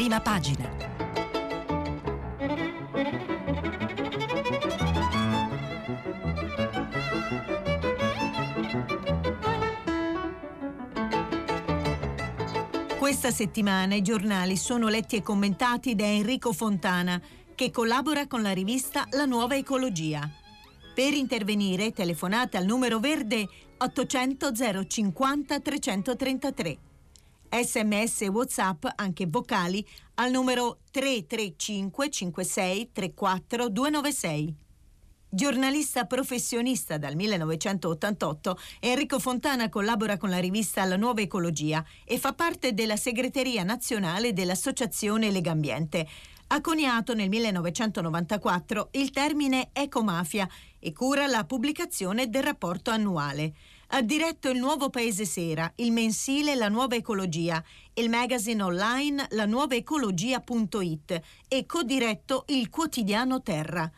[0.00, 0.66] prima pagina.
[12.96, 17.20] Questa settimana i giornali sono letti e commentati da Enrico Fontana,
[17.54, 20.26] che collabora con la rivista La Nuova Ecologia.
[20.94, 23.46] Per intervenire telefonate al numero verde
[23.76, 24.52] 800
[24.86, 26.78] 050 333.
[27.50, 34.54] Sms e WhatsApp, anche vocali, al numero 335 56 34 296.
[35.32, 42.32] Giornalista professionista dal 1988, Enrico Fontana collabora con la rivista La Nuova Ecologia e fa
[42.32, 46.08] parte della segreteria nazionale dell'Associazione Legambiente.
[46.48, 50.48] Ha coniato nel 1994 il termine ecomafia
[50.80, 53.54] e cura la pubblicazione del rapporto annuale.
[53.92, 57.60] Ha diretto il Nuovo Paese Sera, il mensile La Nuova Ecologia,
[57.94, 63.90] il magazine online lanuovaecologia.it e codiretto il quotidiano Terra.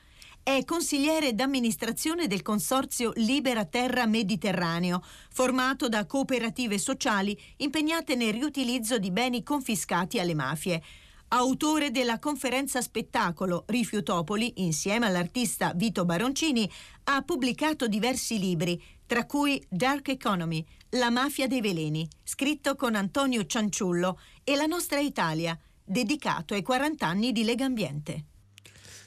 [0.43, 8.97] È consigliere d'amministrazione del consorzio Libera Terra Mediterraneo, formato da cooperative sociali impegnate nel riutilizzo
[8.97, 10.83] di beni confiscati alle mafie
[11.35, 16.71] autore della conferenza spettacolo Rifiutopoli, insieme all'artista Vito Baroncini,
[17.05, 18.81] ha pubblicato diversi libri,
[19.13, 25.01] tra cui Dark Economy, La mafia dei veleni, scritto con Antonio Cianciullo, e La nostra
[25.01, 28.13] Italia, dedicato ai 40 anni di Legambiente.
[28.15, 28.32] 7,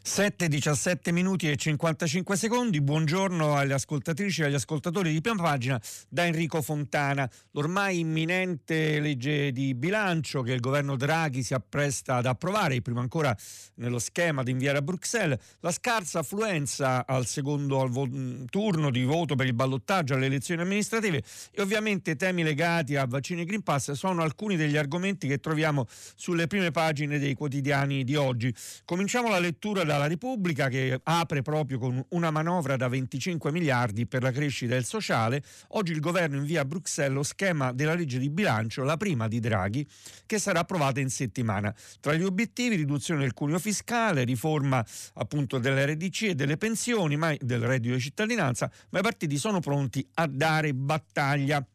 [0.08, 2.80] 17 minuti e 55 secondi.
[2.80, 7.28] Buongiorno alle ascoltatrici e agli ascoltatori di prima pagina da Enrico Fontana.
[7.54, 13.36] L'ormai imminente legge di bilancio che il governo Draghi si appresta ad approvare, prima ancora
[13.78, 18.08] nello schema di inviare a Bruxelles, la scarsa affluenza al secondo al vo-
[18.48, 23.42] turno di voto per il ballottaggio alle elezioni amministrative e ovviamente temi legati a vaccini
[23.42, 28.16] e Green Pass sono alcuni degli argomenti che troviamo sulle prime pagine dei quotidiani di
[28.16, 28.54] oggi.
[28.86, 34.06] Cominciamo la lettura da dalla Repubblica che apre proprio con una manovra da 25 miliardi
[34.06, 35.42] per la crescita del sociale.
[35.70, 39.40] Oggi il governo invia a Bruxelles lo schema della legge di bilancio, la prima di
[39.40, 39.88] Draghi,
[40.26, 41.74] che sarà approvata in settimana.
[42.00, 47.62] Tra gli obiettivi riduzione del cuneo fiscale, riforma appunto dell'RDC e delle pensioni, ma, del
[47.62, 51.66] reddito di cittadinanza, ma i partiti sono pronti a dare battaglia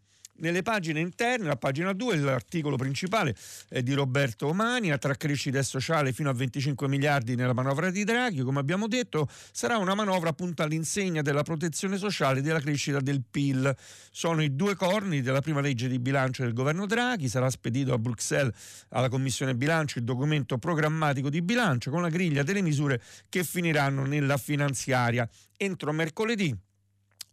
[0.41, 3.35] nelle pagine interne, la pagina 2, l'articolo principale
[3.69, 8.05] è di Roberto Omani, tra crescita e sociale fino a 25 miliardi nella manovra di
[8.05, 13.01] Draghi, come abbiamo detto, sarà una manovra appunto all'insegna della protezione sociale e della crescita
[13.01, 13.75] del PIL.
[14.11, 17.99] Sono i due corni della prima legge di bilancio del governo Draghi, sarà spedito a
[17.99, 23.45] Bruxelles alla Commissione bilancio il documento programmatico di bilancio con la griglia delle misure che
[23.45, 25.29] finiranno nella finanziaria.
[25.57, 26.57] Entro mercoledì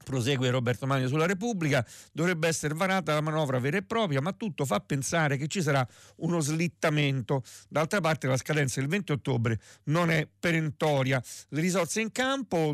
[0.08, 4.64] prosegue Roberto Magno sulla Repubblica, dovrebbe essere varata la manovra vera e propria, ma tutto
[4.64, 5.86] fa pensare che ci sarà
[6.18, 7.44] uno slittamento.
[7.68, 11.22] D'altra parte la scadenza del 20 ottobre non è perentoria.
[11.50, 12.74] Le risorse in campo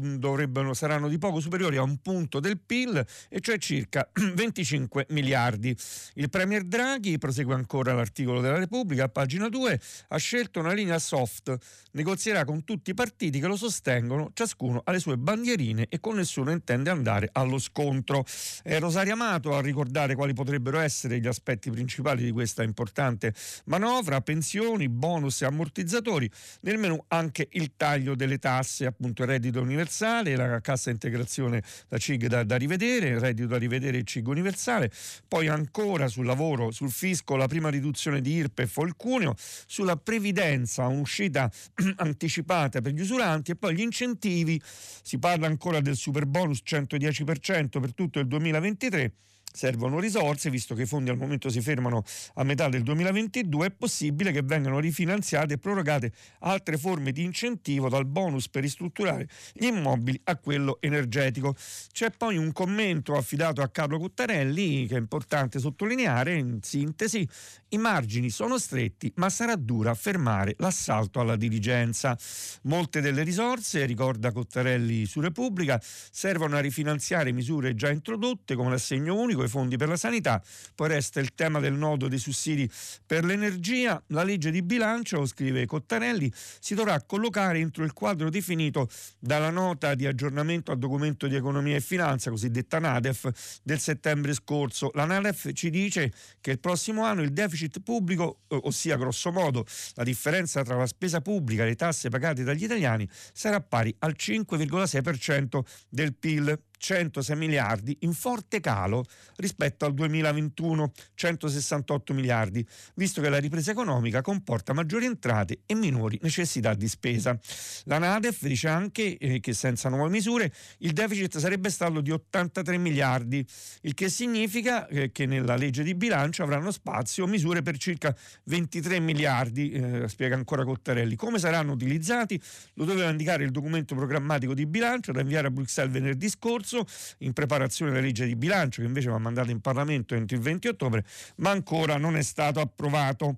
[0.73, 5.75] saranno di poco superiori a un punto del PIL, e cioè circa 25 miliardi.
[6.13, 9.79] Il Premier Draghi, prosegue ancora l'articolo della Repubblica, a pagina 2,
[10.09, 11.55] ha scelto una linea soft,
[11.93, 16.15] negozierà con tutti i partiti che lo sostengono, ciascuno ha le sue bandierine e con
[16.15, 18.25] nessuno intende andare andare allo scontro.
[18.61, 23.33] È Rosario Amato a ricordare quali potrebbero essere gli aspetti principali di questa importante
[23.65, 26.29] manovra, pensioni, bonus e ammortizzatori,
[26.61, 31.97] nel menù anche il taglio delle tasse, appunto il reddito universale, la cassa integrazione, la
[31.97, 34.91] CIG da, da rivedere, il reddito da rivedere il CIG universale,
[35.27, 39.95] poi ancora sul lavoro, sul fisco, la prima riduzione di IRPEF o il cuneo, sulla
[39.97, 41.51] previdenza, un'uscita
[41.97, 44.59] anticipata per gli usuranti e poi gli incentivi,
[45.03, 49.13] si parla ancora del super bonus 110 10% per tutto il 2023
[49.53, 52.03] servono risorse, visto che i fondi al momento si fermano
[52.35, 57.87] a metà del 2022, è possibile che vengano rifinanziate e prorogate altre forme di incentivo
[57.87, 61.55] dal bonus per ristrutturare gli immobili a quello energetico.
[61.91, 67.27] C'è poi un commento affidato a Carlo Cottarelli che è importante sottolineare, in sintesi,
[67.69, 72.17] i margini sono stretti, ma sarà dura fermare l'assalto alla dirigenza.
[72.63, 79.15] Molte delle risorse, ricorda Cottarelli su Repubblica, servono a rifinanziare misure già introdotte come l'assegno
[79.15, 80.41] unico i fondi per la sanità,
[80.75, 82.69] poi resta il tema del nodo dei sussidi
[83.05, 88.89] per l'energia, la legge di bilancio, scrive Cottarelli, si dovrà collocare entro il quadro definito
[89.19, 94.91] dalla nota di aggiornamento al documento di economia e finanza, cosiddetta NADEF, del settembre scorso.
[94.93, 96.11] La NADEF ci dice
[96.41, 101.21] che il prossimo anno il deficit pubblico, ossia grosso modo la differenza tra la spesa
[101.21, 105.59] pubblica e le tasse pagate dagli italiani, sarà pari al 5,6%
[105.89, 109.05] del PIL 106 miliardi, in forte calo
[109.37, 116.19] rispetto al 2021, 168 miliardi, visto che la ripresa economica comporta maggiori entrate e minori
[116.21, 117.39] necessità di spesa.
[117.85, 122.77] La Nadef dice anche eh, che senza nuove misure il deficit sarebbe stato di 83
[122.77, 123.47] miliardi,
[123.83, 128.13] il che significa eh, che nella legge di bilancio avranno spazio misure per circa
[128.43, 131.15] 23 miliardi, eh, spiega ancora Cottarelli.
[131.15, 132.37] Come saranno utilizzati?
[132.73, 136.71] Lo doveva indicare il documento programmatico di bilancio da inviare a Bruxelles venerdì scorso
[137.19, 140.67] in preparazione della legge di bilancio che invece va mandata in Parlamento entro il 20
[140.69, 141.05] ottobre,
[141.37, 143.37] ma ancora non è stato approvato.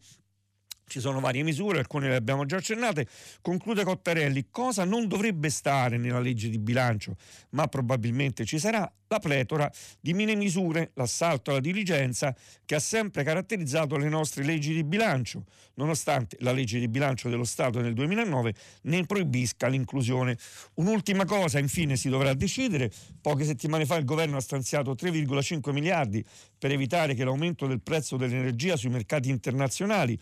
[0.88, 3.08] Ci sono varie misure, alcune le abbiamo già accennate.
[3.42, 7.16] Conclude Cottarelli, cosa non dovrebbe stare nella legge di bilancio,
[7.52, 12.36] ma probabilmente ci sarà, la pletora di mine misure, l'assalto alla diligenza
[12.66, 15.46] che ha sempre caratterizzato le nostre leggi di bilancio,
[15.76, 18.54] nonostante la legge di bilancio dello Stato nel 2009
[18.84, 20.38] ne proibisca l'inclusione.
[20.76, 22.92] Un'ultima cosa, infine, si dovrà decidere.
[23.22, 26.24] Poche settimane fa il governo ha stanziato 3,5 miliardi
[26.58, 30.18] per evitare che l'aumento del prezzo dell'energia sui mercati internazionali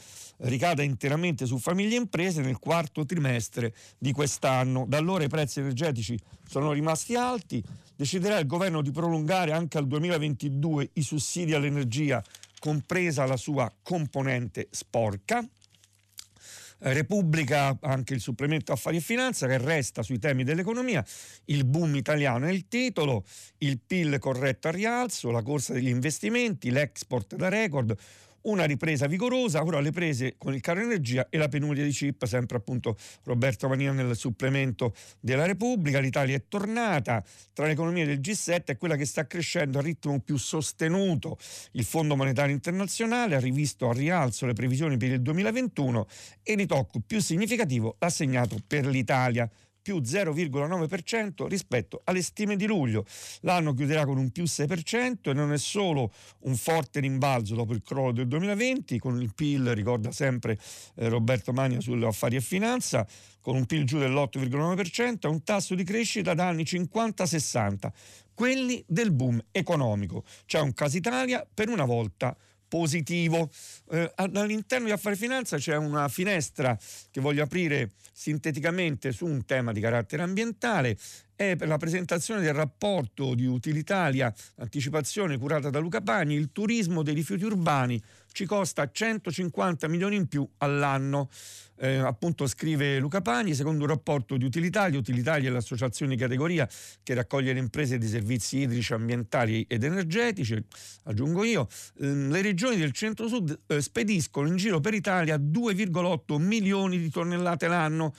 [0.54, 4.86] ricada interamente su famiglie e imprese nel quarto trimestre di quest'anno.
[4.88, 6.18] Da allora i prezzi energetici
[6.48, 7.64] sono rimasti alti,
[7.96, 12.24] deciderà il governo di prolungare anche al 2022 i sussidi all'energia,
[12.60, 15.40] compresa la sua componente sporca.
[15.40, 21.04] Eh, Repubblica anche il supplemento Affari e Finanza che resta sui temi dell'economia,
[21.46, 23.26] il boom italiano è il titolo,
[23.60, 27.98] il PIL corretto a rialzo, la corsa degli investimenti, l'export da record,
[28.44, 32.26] una ripresa vigorosa, ora le prese con il caro energia e la penuria di chip,
[32.26, 37.24] sempre appunto Roberto Vanina nel supplemento della Repubblica, l'Italia è tornata
[37.54, 41.38] tra le economie del G7 è quella che sta crescendo a ritmo più sostenuto.
[41.72, 46.08] Il Fondo Monetario Internazionale ha rivisto a rialzo le previsioni per il 2021
[46.42, 49.50] e il ritocco più significativo l'ha segnato per l'Italia
[49.84, 53.06] più 0,9% rispetto alle stime di luglio.
[53.42, 57.84] L'anno chiuderà con un più 6% e non è solo un forte rimbalzo dopo il
[57.84, 60.58] crollo del 2020, con il PIL, ricorda sempre
[60.96, 63.06] eh, Roberto Mania sull'affari e finanza,
[63.42, 67.92] con un PIL giù dell'8,9%, è un tasso di crescita da anni 50-60,
[68.34, 70.24] quelli del boom economico.
[70.46, 72.36] C'è un caso Italia per una volta
[72.74, 73.52] positivo.
[73.92, 76.76] Eh, all'interno di Affari Finanza c'è una finestra
[77.12, 80.98] che voglio aprire sinteticamente su un tema di carattere ambientale
[81.36, 87.04] è per la presentazione del rapporto di Utilitalia, anticipazione curata da Luca Pagni, il turismo
[87.04, 88.02] dei rifiuti urbani
[88.34, 91.30] ci costa 150 milioni in più all'anno.
[91.78, 96.68] Eh, appunto scrive Luca Pagni, secondo un rapporto di Utilitalia, Utilitalia è l'associazione di categoria
[97.02, 100.64] che raccoglie le imprese di servizi idrici, ambientali ed energetici,
[101.04, 101.68] aggiungo io,
[102.00, 107.68] eh, le regioni del centro-sud eh, spediscono in giro per Italia 2,8 milioni di tonnellate
[107.68, 108.14] l'anno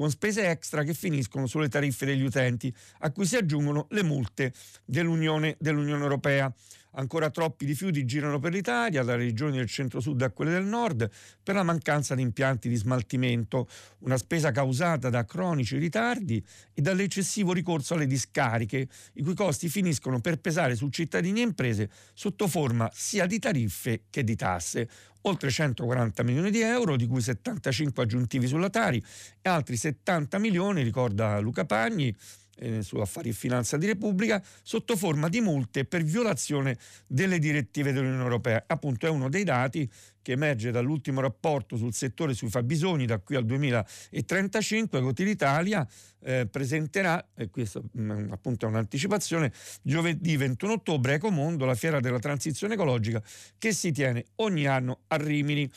[0.00, 4.50] con spese extra che finiscono sulle tariffe degli utenti, a cui si aggiungono le multe
[4.86, 6.50] dell'Unione, dell'Unione Europea.
[6.92, 11.08] Ancora troppi rifiuti girano per l'Italia, dalle regioni del centro-sud a quelle del nord,
[11.42, 13.68] per la mancanza di impianti di smaltimento,
[14.00, 16.44] una spesa causata da cronici ritardi
[16.74, 21.90] e dall'eccessivo ricorso alle discariche, i cui costi finiscono per pesare su cittadini e imprese
[22.12, 24.88] sotto forma sia di tariffe che di tasse.
[25.24, 29.04] Oltre 140 milioni di euro, di cui 75 aggiuntivi sulla Tari
[29.42, 32.14] e altri 70 milioni, ricorda Luca Pagni,
[32.60, 37.92] eh, su Affari e Finanza di Repubblica sotto forma di multe per violazione delle direttive
[37.92, 38.64] dell'Unione Europea.
[38.66, 39.90] Appunto è uno dei dati
[40.22, 45.86] che emerge dall'ultimo rapporto sul settore sui fabbisogni da qui al 2035 che Utilitalia
[46.22, 49.52] eh, presenterà, e questo mh, mm, appunto è un'anticipazione,
[49.82, 53.22] giovedì 21 ottobre Ecomondo, la fiera della transizione ecologica
[53.58, 55.70] che si tiene ogni anno a Rimini.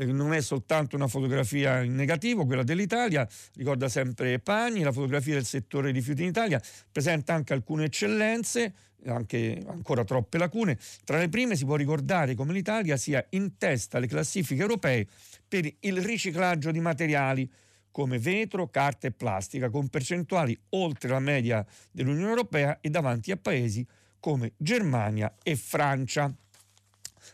[0.00, 5.34] Eh, non è soltanto una fotografia in negativo, quella dell'Italia, ricorda sempre Pagni, la fotografia
[5.34, 6.58] del settore rifiuti in Italia
[6.90, 8.72] presenta anche alcune eccellenze,
[9.04, 10.78] anche ancora troppe lacune.
[11.04, 15.06] Tra le prime si può ricordare come l'Italia sia in testa alle classifiche europee
[15.46, 17.50] per il riciclaggio di materiali
[17.90, 23.36] come vetro, carta e plastica, con percentuali oltre la media dell'Unione Europea e davanti a
[23.36, 23.86] paesi
[24.18, 26.34] come Germania e Francia.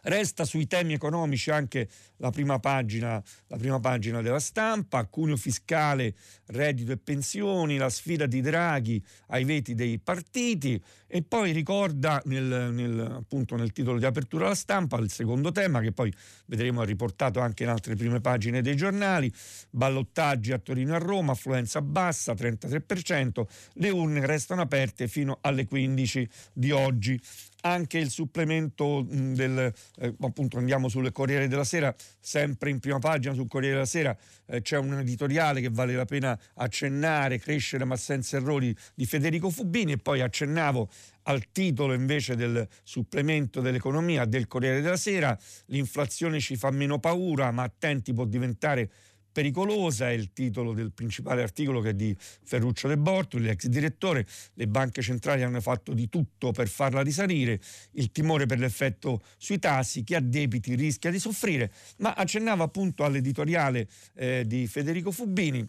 [0.02, 1.88] Resta sui temi economici anche
[2.18, 6.14] la prima pagina, la prima pagina della stampa, cuneo fiscale,
[6.46, 10.82] reddito e pensioni, la sfida di Draghi ai veti dei partiti.
[11.08, 15.80] E poi ricorda nel, nel, appunto nel titolo di apertura della stampa il secondo tema
[15.80, 16.12] che poi
[16.46, 19.32] vedremo riportato anche in altre prime pagine dei giornali,
[19.70, 25.64] ballottaggi a Torino e a Roma, affluenza bassa 33%, le urne restano aperte fino alle
[25.66, 27.20] 15 di oggi.
[27.66, 33.34] Anche il supplemento del, eh, appunto andiamo sul Corriere della Sera, sempre in prima pagina
[33.34, 37.96] sul Corriere della Sera eh, c'è un editoriale che vale la pena accennare, crescere ma
[37.96, 40.88] senza errori di Federico Fubini e poi accennavo
[41.24, 47.50] al titolo invece del supplemento dell'economia del Corriere della Sera, l'inflazione ci fa meno paura
[47.50, 48.90] ma attenti può diventare
[49.36, 54.26] pericolosa, è il titolo del principale articolo che è di Ferruccio De Bortoli, l'ex direttore.
[54.54, 57.60] Le banche centrali hanno fatto di tutto per farla risalire,
[57.92, 63.04] il timore per l'effetto sui tassi, chi ha debiti rischia di soffrire, ma accennava appunto
[63.04, 65.68] all'editoriale eh, di Federico Fubini,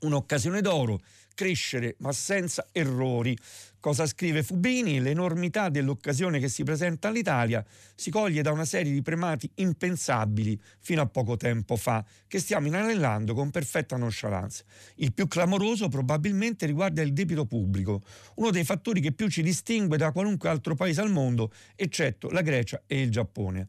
[0.00, 1.00] un'occasione d'oro,
[1.34, 3.36] crescere ma senza errori.
[3.80, 5.00] Cosa scrive Fubini?
[5.00, 7.64] L'enormità dell'occasione che si presenta all'Italia
[7.94, 12.66] si coglie da una serie di premati impensabili fino a poco tempo fa, che stiamo
[12.66, 14.64] inanellando con perfetta nonchalance.
[14.96, 18.02] Il più clamoroso probabilmente riguarda il debito pubblico,
[18.34, 22.42] uno dei fattori che più ci distingue da qualunque altro paese al mondo, eccetto la
[22.42, 23.68] Grecia e il Giappone.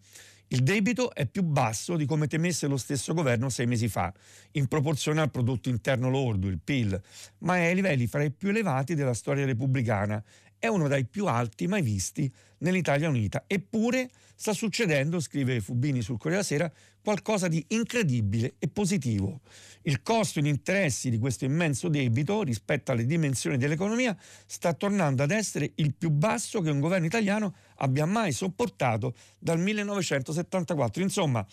[0.51, 4.11] Il debito è più basso di come temesse lo stesso governo sei mesi fa,
[4.53, 6.99] in proporzione al prodotto interno lordo, il PIL,
[7.39, 10.23] ma è ai livelli fra i più elevati della storia repubblicana.
[10.59, 13.45] È uno dei più alti mai visti nell'Italia Unita.
[13.47, 19.39] Eppure sta succedendo, scrive Fubini sul Corriere della Sera, qualcosa di incredibile e positivo.
[19.83, 25.31] Il costo in interessi di questo immenso debito rispetto alle dimensioni dell'economia sta tornando ad
[25.31, 31.01] essere il più basso che un governo italiano abbia mai sopportato dal 1974.
[31.01, 31.45] Insomma,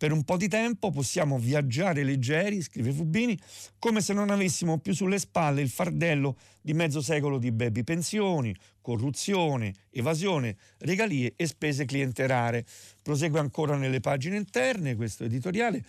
[0.00, 3.38] per un po' di tempo possiamo viaggiare leggeri, scrive Fubini,
[3.78, 8.56] come se non avessimo più sulle spalle il fardello di mezzo secolo di baby pensioni,
[8.80, 12.64] corruzione, evasione, regalie e spese clientelare.
[13.02, 15.84] Prosegue ancora nelle pagine interne questo editoriale.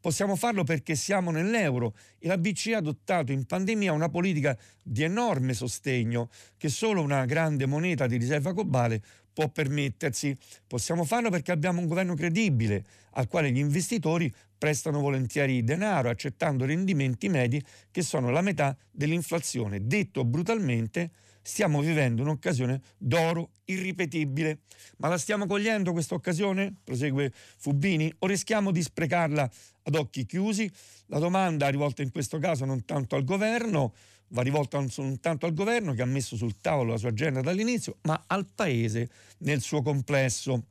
[0.00, 5.02] Possiamo farlo perché siamo nell'euro e la BCE ha adottato in pandemia una politica di
[5.02, 9.02] enorme sostegno che solo una grande moneta di riserva globale
[9.36, 10.34] può permettersi.
[10.66, 16.64] Possiamo farlo perché abbiamo un governo credibile al quale gli investitori prestano volentieri denaro accettando
[16.64, 19.86] rendimenti medi che sono la metà dell'inflazione.
[19.86, 21.10] Detto brutalmente,
[21.42, 24.60] stiamo vivendo un'occasione d'oro irripetibile.
[24.98, 26.74] Ma la stiamo cogliendo questa occasione?
[26.82, 29.50] Prosegue Fubini, o rischiamo di sprecarla
[29.82, 30.70] ad occhi chiusi?
[31.08, 33.92] La domanda rivolta in questo caso non tanto al governo,
[34.28, 37.98] va rivolta non soltanto al governo che ha messo sul tavolo la sua agenda dall'inizio,
[38.02, 40.64] ma al paese nel suo complesso.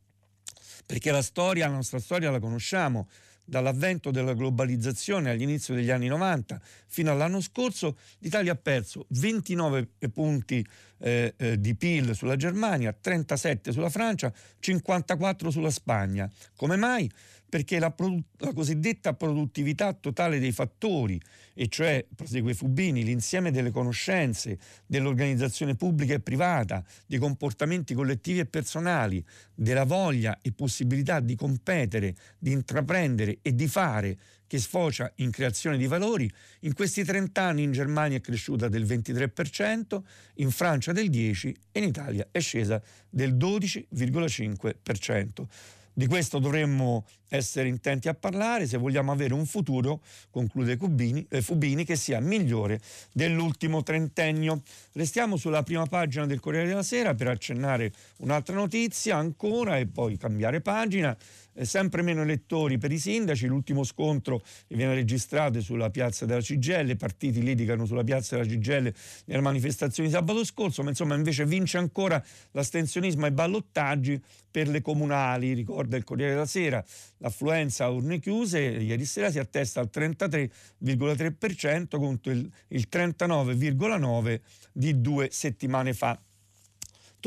[0.84, 3.08] Perché la storia, la nostra storia la conosciamo,
[3.46, 10.66] dall'avvento della globalizzazione all'inizio degli anni 90 fino all'anno scorso, l'Italia ha perso 29 punti
[10.98, 16.30] eh, eh, di PIL sulla Germania, 37 sulla Francia, 54 sulla Spagna.
[16.56, 17.10] Come mai?
[17.56, 17.94] Perché la,
[18.36, 21.18] la cosiddetta produttività totale dei fattori,
[21.54, 28.44] e cioè, prosegue Fubini, l'insieme delle conoscenze dell'organizzazione pubblica e privata, dei comportamenti collettivi e
[28.44, 35.30] personali, della voglia e possibilità di competere, di intraprendere e di fare che sfocia in
[35.30, 40.02] creazione di valori, in questi 30 anni in Germania è cresciuta del 23%,
[40.34, 45.46] in Francia del 10% e in Italia è scesa del 12,5%.
[45.98, 51.40] Di questo dovremmo essere intenti a parlare se vogliamo avere un futuro, conclude Cubini, eh,
[51.40, 52.82] Fubini, che sia migliore
[53.14, 54.60] dell'ultimo trentennio.
[54.92, 60.18] Restiamo sulla prima pagina del Corriere della Sera per accennare un'altra notizia ancora e poi
[60.18, 61.16] cambiare pagina
[61.64, 66.96] sempre meno elettori per i sindaci, l'ultimo scontro viene registrato sulla piazza della Cigelle, i
[66.96, 68.94] partiti litigano sulla piazza della Cigelle
[69.26, 72.22] nelle manifestazioni sabato scorso, ma insomma invece vince ancora
[72.52, 74.20] l'astensionismo ai ballottaggi
[74.50, 76.84] per le comunali, ricorda il Corriere della Sera,
[77.18, 84.40] l'affluenza a urne chiuse ieri sera si attesta al 33,3% contro il 39,9%
[84.72, 86.20] di due settimane fa.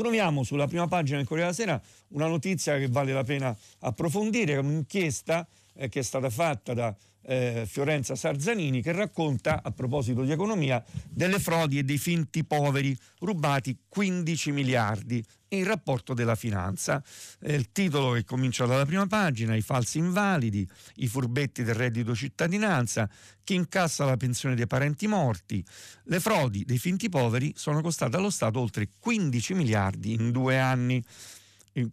[0.00, 1.82] Troviamo sulla prima pagina del Corriere della Sera
[2.14, 7.64] una notizia che vale la pena approfondire, un'inchiesta eh, che è stata fatta da eh,
[7.66, 13.76] Fiorenza Sarzanini che racconta a proposito di economia delle frodi e dei finti poveri rubati
[13.90, 15.22] 15 miliardi
[15.56, 17.02] in rapporto della finanza.
[17.40, 22.14] Eh, il titolo che comincia dalla prima pagina, i falsi invalidi, i furbetti del reddito
[22.14, 23.08] cittadinanza,
[23.42, 25.64] chi incassa la pensione dei parenti morti.
[26.04, 31.02] Le frodi dei finti poveri sono costate allo Stato oltre 15 miliardi in due anni.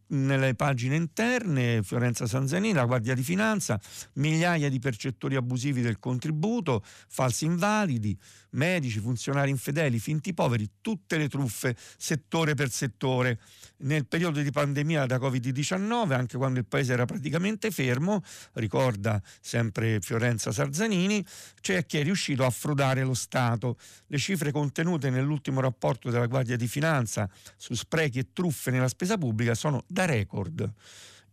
[0.07, 3.79] Nelle pagine interne, Fiorenza Sanzanini, la Guardia di Finanza,
[4.13, 8.17] migliaia di percettori abusivi del contributo, falsi invalidi,
[8.51, 13.39] medici, funzionari infedeli, finti poveri, tutte le truffe settore per settore.
[13.79, 19.99] Nel periodo di pandemia da Covid-19, anche quando il paese era praticamente fermo, ricorda sempre
[20.01, 21.23] Fiorenza Sarzanini,
[21.61, 23.77] c'è chi è riuscito a frodare lo Stato.
[24.07, 29.17] Le cifre contenute nell'ultimo rapporto della Guardia di Finanza su sprechi e truffe nella spesa
[29.17, 30.73] pubblica sono da record.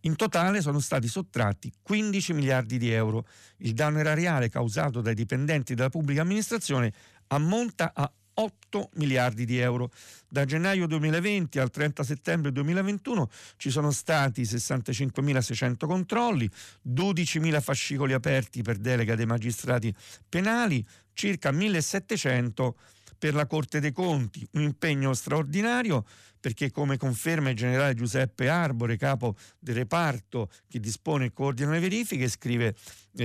[0.01, 3.27] In totale sono stati sottratti 15 miliardi di euro.
[3.57, 6.93] Il danno erariale causato dai dipendenti della pubblica amministrazione
[7.27, 9.91] ammonta a 8 miliardi di euro.
[10.27, 16.49] Da gennaio 2020 al 30 settembre 2021 ci sono stati 65.600 controlli,
[16.87, 19.93] 12.000 fascicoli aperti per delega dei magistrati
[20.27, 22.73] penali, circa 1.700
[23.17, 26.05] per la Corte dei Conti, un impegno straordinario
[26.45, 31.79] perché come conferma il generale Giuseppe Arbore, capo del reparto che dispone e coordina le
[31.79, 32.75] verifiche, scrive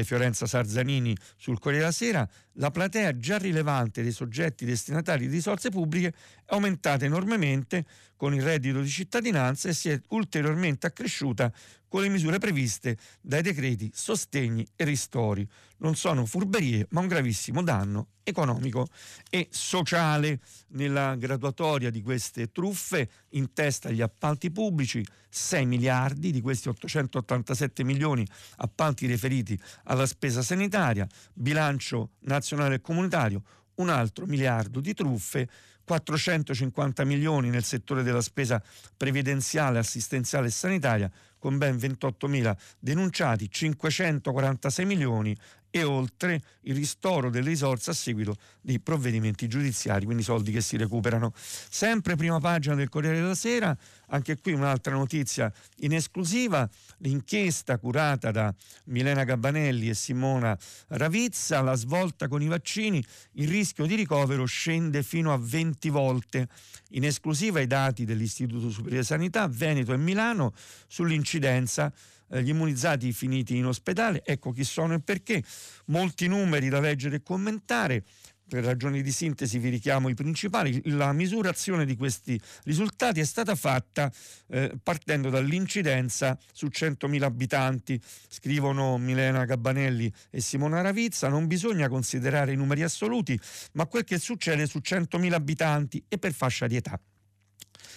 [0.05, 5.71] Fiorenza Sarzanini sul Corriere della Sera, la platea già rilevante dei soggetti destinatari di risorse
[5.71, 6.15] pubbliche è
[6.55, 7.85] aumentata enormemente
[8.17, 11.51] con il reddito di cittadinanza e si è ulteriormente accresciuta
[11.89, 15.47] con le misure previste dai decreti sostegni e ristori.
[15.79, 18.87] Non sono furberie, ma un gravissimo danno economico
[19.29, 20.41] e sociale.
[20.69, 27.83] Nella graduatoria di queste truffe in testa agli appalti pubblici 6 miliardi, di questi 887
[27.83, 28.25] milioni
[28.57, 33.43] appalti riferiti alla spesa sanitaria, bilancio nazionale e comunitario,
[33.77, 35.49] un altro miliardo di truffe,
[35.85, 38.63] 450 milioni nel settore della spesa
[38.97, 45.37] previdenziale, assistenziale e sanitaria, con ben 28.000 denunciati, 546 milioni
[45.71, 50.77] e oltre il ristoro delle risorse a seguito di provvedimenti giudiziari, quindi soldi che si
[50.77, 51.33] recuperano.
[51.35, 53.77] Sempre prima pagina del Corriere della Sera,
[54.09, 58.53] anche qui un'altra notizia in esclusiva, l'inchiesta curata da
[58.87, 60.59] Milena Gabbanelli e Simona
[60.89, 66.49] Ravizza, la svolta con i vaccini, il rischio di ricovero scende fino a 20 volte.
[66.95, 70.53] In esclusiva i dati dell'Istituto Superiore di Sanità, Veneto e Milano
[70.89, 71.93] sull'incidenza
[72.31, 75.43] eh, gli immunizzati finiti in ospedale, ecco chi sono e perché,
[75.87, 78.05] molti numeri da leggere e commentare,
[78.51, 83.55] per ragioni di sintesi vi richiamo i principali, la misurazione di questi risultati è stata
[83.55, 84.11] fatta
[84.49, 92.53] eh, partendo dall'incidenza su 100.000 abitanti, scrivono Milena Gabbanelli e Simona Ravizza, non bisogna considerare
[92.53, 93.39] i numeri assoluti,
[93.75, 97.01] ma quel che succede su 100.000 abitanti e per fascia di età.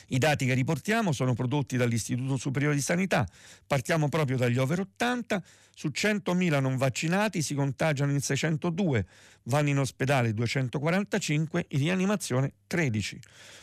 [0.08, 3.28] I dati che riportiamo sono prodotti dall'Istituto Superiore di Sanità.
[3.66, 5.44] Partiamo proprio dagli over 80.
[5.76, 9.06] Su 100.000 non vaccinati si contagiano in 602,
[9.44, 13.20] vanno in ospedale 245, in rianimazione 13.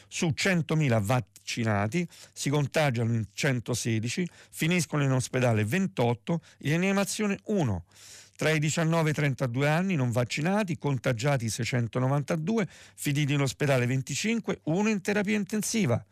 [0.08, 7.84] Su 100.000 vaccinati si contagiano in 116, finiscono in ospedale 28, in rianimazione 1.
[8.34, 14.60] Tra i 19 e i 32 anni non vaccinati, contagiati 692, finiti in ospedale 25,
[14.64, 16.02] 1 in terapia intensiva.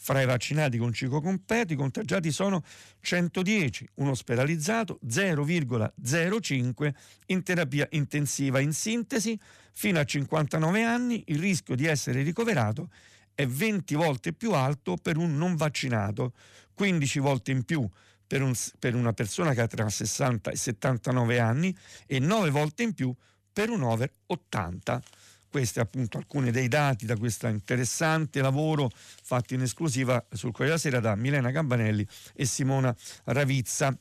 [0.00, 2.62] Fra i vaccinati con ciclo completo i contagiati sono
[3.00, 6.94] 110, un ospedalizzato 0,05
[7.26, 8.60] in terapia intensiva.
[8.60, 9.38] In sintesi,
[9.72, 12.90] fino a 59 anni il rischio di essere ricoverato
[13.34, 16.32] è 20 volte più alto per un non vaccinato,
[16.74, 17.86] 15 volte in più
[18.26, 22.84] per, un, per una persona che ha tra 60 e 79 anni e 9 volte
[22.84, 23.12] in più
[23.52, 25.02] per un over 80.
[25.50, 30.78] Questi appunto alcuni dei dati da questo interessante lavoro fatto in esclusiva sul Corriere della
[30.78, 33.96] Sera da Milena Campanelli e Simona Ravizza.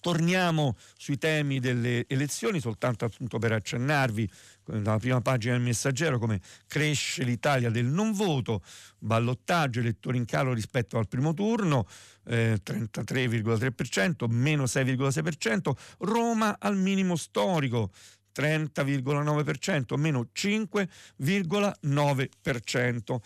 [0.00, 4.30] Torniamo sui temi delle elezioni, soltanto appunto per accennarvi
[4.64, 8.62] dalla prima pagina del messaggero come cresce l'Italia del non voto,
[8.98, 11.86] ballottaggio, elettori in calo rispetto al primo turno,
[12.26, 17.90] eh, 33,3%, meno 6,6%, Roma al minimo storico,
[18.34, 23.16] 30,9%, meno 5,9%.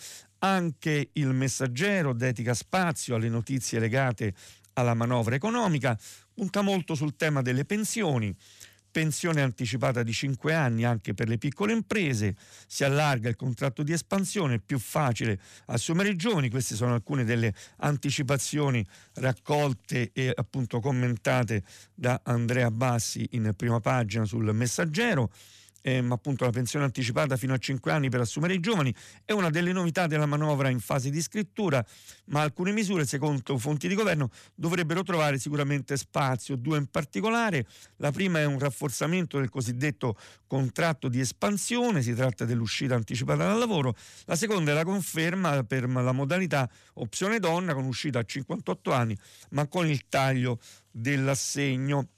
[0.41, 4.35] Anche il messaggero dedica spazio alle notizie legate
[4.75, 5.99] alla manovra economica,
[6.33, 8.33] punta molto sul tema delle pensioni
[8.91, 13.93] pensione anticipata di 5 anni anche per le piccole imprese, si allarga il contratto di
[13.93, 20.81] espansione, è più facile assumere i giovani, queste sono alcune delle anticipazioni raccolte e appunto
[20.81, 21.63] commentate
[21.95, 25.31] da Andrea Bassi in prima pagina sul messaggero.
[25.83, 29.51] Ehm, appunto la pensione anticipata fino a 5 anni per assumere i giovani, è una
[29.51, 31.85] delle novità della manovra in fase di scrittura,
[32.27, 37.67] ma alcune misure, secondo fonti di governo, dovrebbero trovare sicuramente spazio, due in particolare.
[37.97, 43.59] La prima è un rafforzamento del cosiddetto contratto di espansione, si tratta dell'uscita anticipata dal
[43.59, 48.93] lavoro, la seconda è la conferma per la modalità opzione donna con uscita a 58
[48.93, 49.17] anni,
[49.51, 50.59] ma con il taglio
[50.91, 52.09] dell'assegno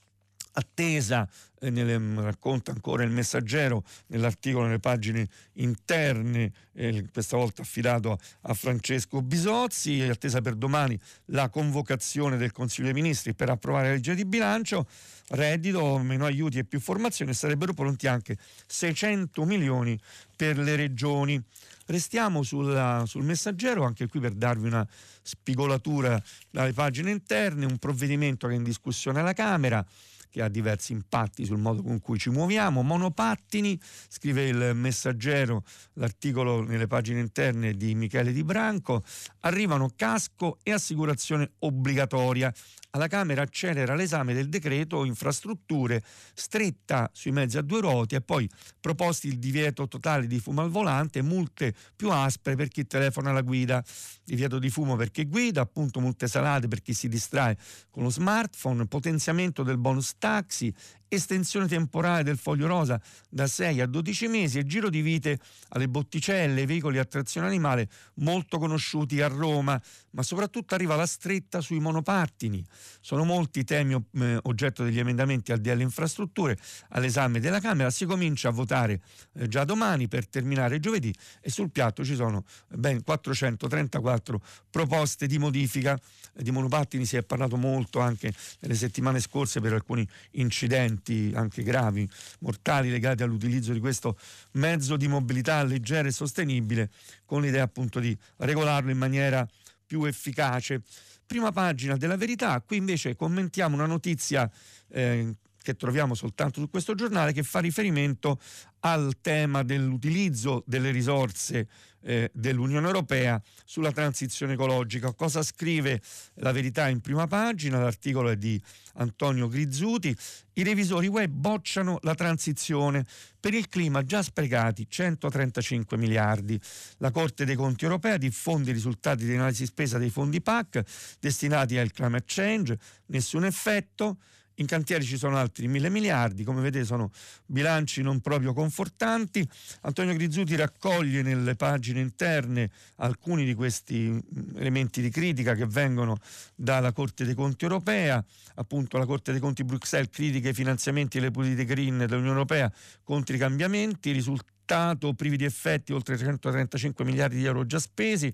[0.53, 1.29] attesa,
[1.61, 8.13] eh, nelle, mm, racconta ancora il messaggero nell'articolo nelle pagine interne, eh, questa volta affidato
[8.13, 13.51] a, a, Francesco Bisozzi, è attesa per domani la convocazione del Consiglio dei Ministri per
[13.51, 14.87] approvare la legge di bilancio,
[15.29, 18.37] reddito, meno aiuti e più formazione, sarebbero pronti anche
[18.67, 19.99] 600 milioni
[20.35, 21.41] per le regioni.
[21.87, 24.87] Restiamo sulla, sul messaggero, anche qui per darvi una
[25.23, 29.85] spigolatura dalle pagine interne, un provvedimento che è in discussione alla Camera
[30.31, 32.83] che ha diversi impatti sul modo con cui ci muoviamo.
[32.83, 35.65] Monopattini, scrive il messaggero,
[35.95, 39.03] l'articolo nelle pagine interne di Michele Di Branco,
[39.41, 42.53] arrivano casco e assicurazione obbligatoria.
[42.93, 46.03] Alla Camera accelera l'esame del decreto infrastrutture,
[46.35, 50.71] stretta sui mezzi a due ruote e poi proposti il divieto totale di fumo al
[50.71, 53.85] volante, multe più aspre per chi telefona alla guida,
[54.25, 57.57] divieto di fumo per chi guida, appunto multe salate per chi si distrae
[57.91, 60.75] con lo smartphone, potenziamento del bonus taxi
[61.13, 65.89] estensione temporale del foglio rosa da 6 a 12 mesi e giro di vite alle
[65.89, 71.81] botticelle, veicoli a trazione animale molto conosciuti a Roma, ma soprattutto arriva la stretta sui
[71.81, 72.65] monopattini.
[73.01, 76.57] Sono molti i temi eh, oggetto degli emendamenti al DL Infrastrutture
[76.91, 79.01] all'esame della Camera, si comincia a votare
[79.35, 85.39] eh, già domani per terminare giovedì e sul piatto ci sono ben 434 proposte di
[85.39, 85.99] modifica.
[86.33, 91.63] Di monopattini si è parlato molto anche nelle settimane scorse per alcuni incidenti incidenti anche
[91.63, 92.09] gravi,
[92.41, 94.19] mortali legati all'utilizzo di questo
[94.53, 96.91] mezzo di mobilità leggero e sostenibile,
[97.25, 99.47] con l'idea appunto di regolarlo in maniera
[99.87, 100.83] più efficace.
[101.27, 104.51] Prima pagina della verità, qui invece commentiamo una notizia
[104.89, 108.41] eh, che troviamo soltanto su questo giornale che fa riferimento
[108.81, 111.69] al tema dell'utilizzo delle risorse
[112.03, 115.13] eh, dell'Unione Europea sulla transizione ecologica.
[115.13, 116.01] Cosa scrive
[116.37, 117.79] la verità in prima pagina?
[117.79, 118.61] L'articolo è di
[118.95, 120.17] Antonio Grizzuti.
[120.55, 123.05] I revisori web bocciano la transizione
[123.39, 126.59] per il clima già sprecati 135 miliardi.
[126.99, 130.83] La Corte dei Conti europea diffonde i risultati di analisi spesa dei fondi PAC
[131.21, 134.19] destinati al climate change, nessun effetto.
[134.61, 137.11] In cantiere ci sono altri mille miliardi, come vedete sono
[137.47, 139.47] bilanci non proprio confortanti.
[139.83, 146.19] Antonio Grizzuti raccoglie nelle pagine interne alcuni di questi mm, elementi di critica che vengono
[146.55, 148.23] dalla Corte dei Conti europea,
[148.57, 152.71] appunto la Corte dei Conti Bruxelles critica i finanziamenti e le politiche green dell'Unione Europea
[153.03, 158.31] contro i cambiamenti, risultato privi di effetti oltre 135 miliardi di euro già spesi.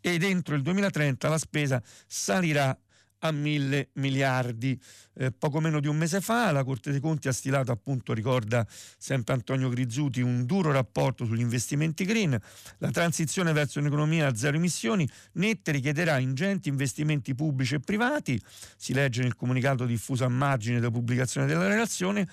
[0.00, 2.76] E dentro il 2030 la spesa salirà
[3.20, 4.80] a mille miliardi.
[5.14, 8.66] Eh, poco meno di un mese fa la Corte dei Conti ha stilato, appunto, ricorda
[8.96, 12.38] sempre Antonio Grizzuti, un duro rapporto sugli investimenti green.
[12.78, 18.40] La transizione verso un'economia a zero emissioni nette richiederà ingenti investimenti pubblici e privati,
[18.76, 22.26] si legge nel comunicato diffuso a margine della pubblicazione della relazione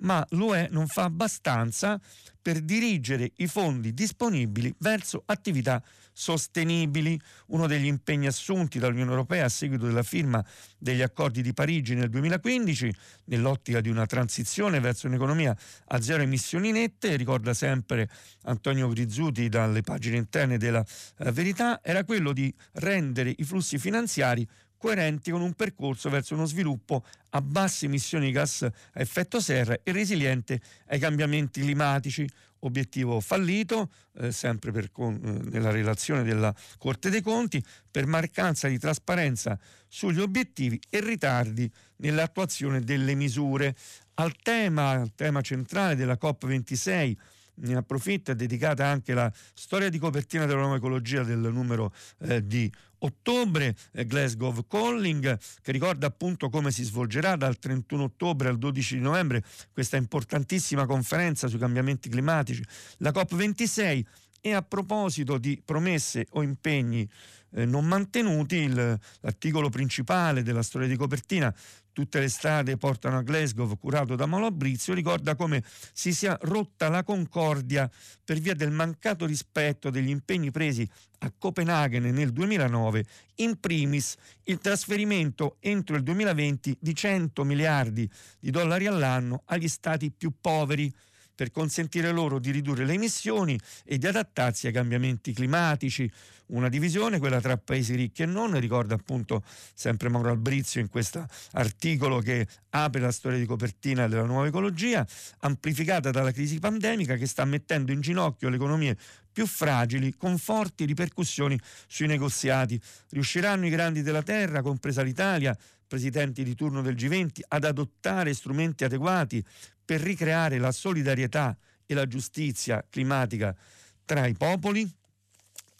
[0.00, 2.00] ma l'UE non fa abbastanza
[2.40, 5.82] per dirigere i fondi disponibili verso attività
[6.18, 7.18] sostenibili.
[7.46, 10.44] Uno degli impegni assunti dall'Unione Europea a seguito della firma
[10.76, 12.92] degli accordi di Parigi nel 2015,
[13.26, 18.10] nell'ottica di una transizione verso un'economia a zero emissioni nette, ricorda sempre
[18.42, 20.84] Antonio Grizzuti dalle pagine interne della
[21.18, 26.46] eh, Verità, era quello di rendere i flussi finanziari coerenti con un percorso verso uno
[26.46, 32.26] sviluppo a basse emissioni di gas a effetto serra e resiliente ai cambiamenti climatici.
[32.60, 38.68] Obiettivo fallito, eh, sempre per, con, eh, nella relazione della Corte dei Conti, per mancanza
[38.68, 43.76] di trasparenza sugli obiettivi e ritardi nell'attuazione delle misure.
[44.14, 47.16] Al tema, al tema centrale della COP26,
[47.60, 52.46] ne approfitto, è dedicata anche la storia di copertina della nuova ecologia del numero eh,
[52.46, 58.58] di ottobre, eh, Glasgow Calling, che ricorda appunto come si svolgerà dal 31 ottobre al
[58.58, 62.64] 12 novembre questa importantissima conferenza sui cambiamenti climatici,
[62.98, 64.04] la COP26.
[64.48, 67.06] E a proposito di promesse o impegni
[67.50, 71.54] eh, non mantenuti, il, l'articolo principale della storia di copertina
[71.92, 77.02] tutte le strade portano a Glasgow, curato da Malabrizio, ricorda come si sia rotta la
[77.02, 77.90] concordia
[78.24, 83.04] per via del mancato rispetto degli impegni presi a Copenaghen nel 2009,
[83.36, 90.10] in primis il trasferimento entro il 2020 di 100 miliardi di dollari all'anno agli stati
[90.10, 90.90] più poveri
[91.38, 96.10] per consentire loro di ridurre le emissioni e di adattarsi ai cambiamenti climatici.
[96.46, 101.24] Una divisione, quella tra paesi ricchi e non, ricorda appunto sempre Mauro Albrizio in questo
[101.52, 105.06] articolo che apre la storia di copertina della nuova ecologia,
[105.40, 108.96] amplificata dalla crisi pandemica che sta mettendo in ginocchio le economie
[109.30, 112.80] più fragili con forti ripercussioni sui negoziati.
[113.10, 115.56] Riusciranno i grandi della terra, compresa l'Italia,
[115.88, 119.44] presidenti di turno del G20, ad adottare strumenti adeguati
[119.84, 123.56] per ricreare la solidarietà e la giustizia climatica
[124.04, 124.88] tra i popoli?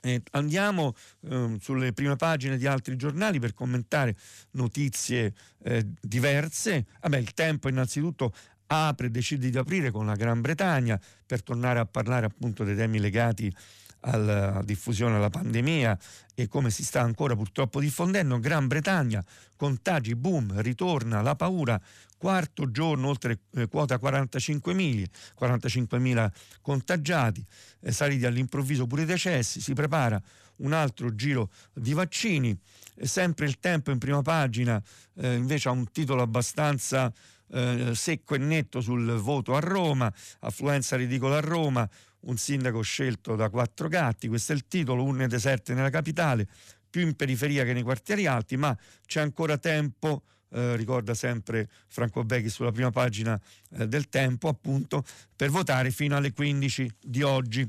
[0.00, 0.94] Eh, andiamo
[1.28, 4.16] eh, sulle prime pagine di altri giornali per commentare
[4.52, 6.86] notizie eh, diverse.
[7.00, 8.32] Vabbè, il tempo innanzitutto
[8.68, 13.00] apre, decide di aprire con la Gran Bretagna per tornare a parlare appunto dei temi
[13.00, 13.52] legati
[14.00, 15.98] alla diffusione della pandemia
[16.34, 18.38] e come si sta ancora purtroppo diffondendo.
[18.38, 19.24] Gran Bretagna,
[19.56, 21.80] contagi, boom, ritorna la paura,
[22.16, 25.06] quarto giorno oltre eh, quota 45.000,
[25.38, 26.30] 45.000
[26.60, 27.44] contagiati,
[27.80, 30.20] eh, saliti all'improvviso pure i decessi, si prepara
[30.58, 32.56] un altro giro di vaccini,
[32.96, 34.82] eh, sempre il tempo in prima pagina
[35.16, 37.12] eh, invece ha un titolo abbastanza
[37.50, 41.88] eh, secco e netto sul voto a Roma, affluenza ridicola a Roma,
[42.20, 46.48] un sindaco scelto da quattro gatti, questo è il titolo, urne deserte nella capitale,
[46.90, 48.76] più in periferia che nei quartieri alti, ma
[49.06, 53.38] c'è ancora tempo, eh, ricorda sempre Franco Becchi sulla prima pagina
[53.70, 55.04] eh, del tempo, appunto,
[55.36, 57.68] per votare fino alle 15 di oggi.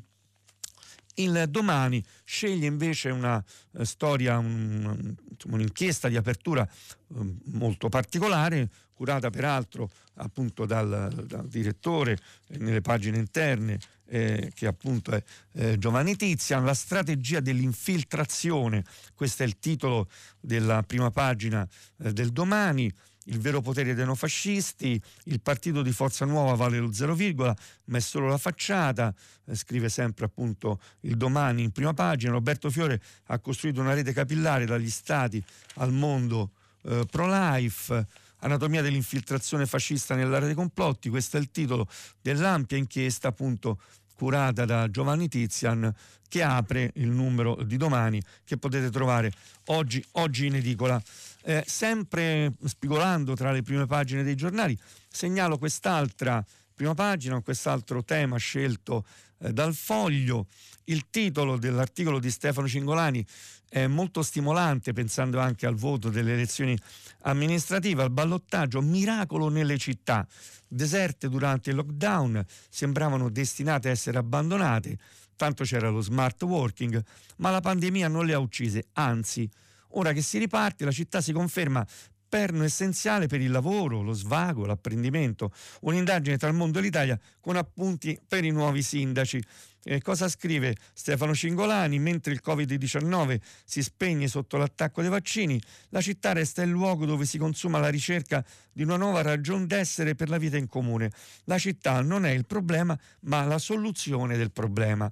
[1.15, 5.15] Il domani sceglie invece una eh, storia, un,
[5.47, 13.17] un'inchiesta di apertura eh, molto particolare, curata peraltro appunto dal, dal direttore eh, nelle pagine
[13.17, 18.83] interne eh, che appunto è eh, Giovanni Tizian, la strategia dell'infiltrazione,
[19.15, 21.67] questo è il titolo della prima pagina
[22.03, 22.91] eh, del domani,
[23.25, 27.97] il vero potere dei neofascisti, il partito di Forza Nuova vale lo zero virgola, ma
[27.97, 29.13] è solo la facciata,
[29.45, 34.13] eh, scrive sempre appunto il domani in prima pagina, Roberto Fiore ha costruito una rete
[34.13, 35.43] capillare dagli stati
[35.75, 36.51] al mondo
[36.83, 38.07] eh, pro-life,
[38.39, 41.87] Anatomia dell'infiltrazione fascista nell'area dei complotti, questo è il titolo
[42.21, 43.79] dell'ampia inchiesta appunto
[44.15, 45.93] curata da Giovanni Tizian
[46.27, 49.31] che apre il numero di domani che potete trovare
[49.67, 51.01] oggi, oggi in edicola.
[51.43, 58.37] Eh, sempre spigolando tra le prime pagine dei giornali, segnalo quest'altra prima pagina, quest'altro tema
[58.37, 59.05] scelto
[59.39, 60.47] dal foglio.
[60.85, 63.25] Il titolo dell'articolo di Stefano Cingolani
[63.69, 66.77] è molto stimolante pensando anche al voto delle elezioni
[67.21, 70.27] amministrative, al ballottaggio, miracolo nelle città
[70.67, 74.97] deserte durante il lockdown, sembravano destinate a essere abbandonate,
[75.35, 77.03] tanto c'era lo smart working,
[77.37, 79.49] ma la pandemia non le ha uccise, anzi,
[79.89, 81.85] ora che si riparte la città si conferma
[82.29, 85.51] perno essenziale per il lavoro, lo svago, l'apprendimento.
[85.81, 89.43] Un'indagine tra il mondo e l'Italia con appunti per i nuovi sindaci.
[89.83, 91.99] Eh, cosa scrive Stefano Cingolani?
[91.99, 97.25] Mentre il Covid-19 si spegne sotto l'attacco dei vaccini, la città resta il luogo dove
[97.25, 101.11] si consuma la ricerca di una nuova ragione d'essere per la vita in comune.
[101.45, 105.09] La città non è il problema, ma la soluzione del problema.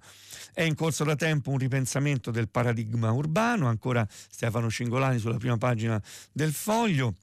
[0.54, 5.58] È in corso da tempo un ripensamento del paradigma urbano, ancora Stefano Cingolani sulla prima
[5.58, 6.02] pagina
[6.32, 7.16] del foglio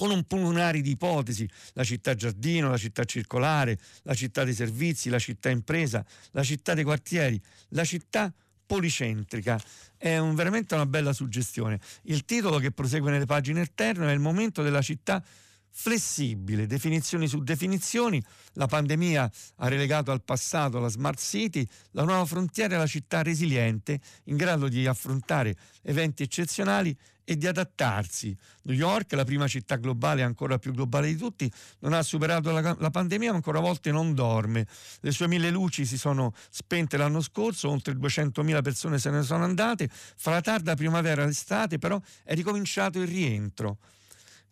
[0.00, 5.10] con un plurale di ipotesi, la città giardino, la città circolare, la città dei servizi,
[5.10, 7.38] la città impresa, la città dei quartieri,
[7.72, 8.32] la città
[8.64, 9.60] policentrica.
[9.98, 11.78] È un, veramente una bella suggestione.
[12.04, 15.22] Il titolo che prosegue nelle pagine interne è il momento della città
[15.70, 18.22] flessibile, definizioni su definizioni,
[18.54, 23.22] la pandemia ha relegato al passato la smart city, la nuova frontiera è la città
[23.22, 26.96] resiliente, in grado di affrontare eventi eccezionali
[27.30, 28.36] e di adattarsi.
[28.62, 32.76] New York, la prima città globale, ancora più globale di tutti, non ha superato la,
[32.76, 34.66] la, pandemia, ma ancora a volte non dorme.
[35.00, 39.44] Le sue mille luci si sono spente l'anno scorso, oltre 200.000 persone se ne sono
[39.44, 39.88] andate.
[39.92, 43.78] Fra la tarda primavera e l'estate, però, è ricominciato il rientro.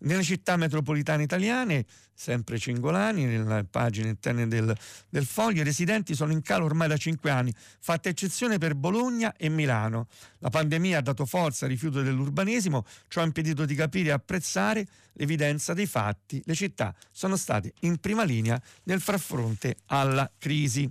[0.01, 1.85] Nelle città metropolitane italiane,
[2.15, 4.77] sempre Cingolani, nelle pagine interne del,
[5.09, 9.35] del foglio, i residenti sono in calo ormai da cinque anni, fatta eccezione per Bologna
[9.37, 10.07] e Milano.
[10.39, 14.87] La pandemia ha dato forza al rifiuto dell'urbanesimo, ciò ha impedito di capire e apprezzare
[15.15, 16.41] l'evidenza dei fatti.
[16.45, 20.89] Le città sono state in prima linea nel far fronte alla crisi.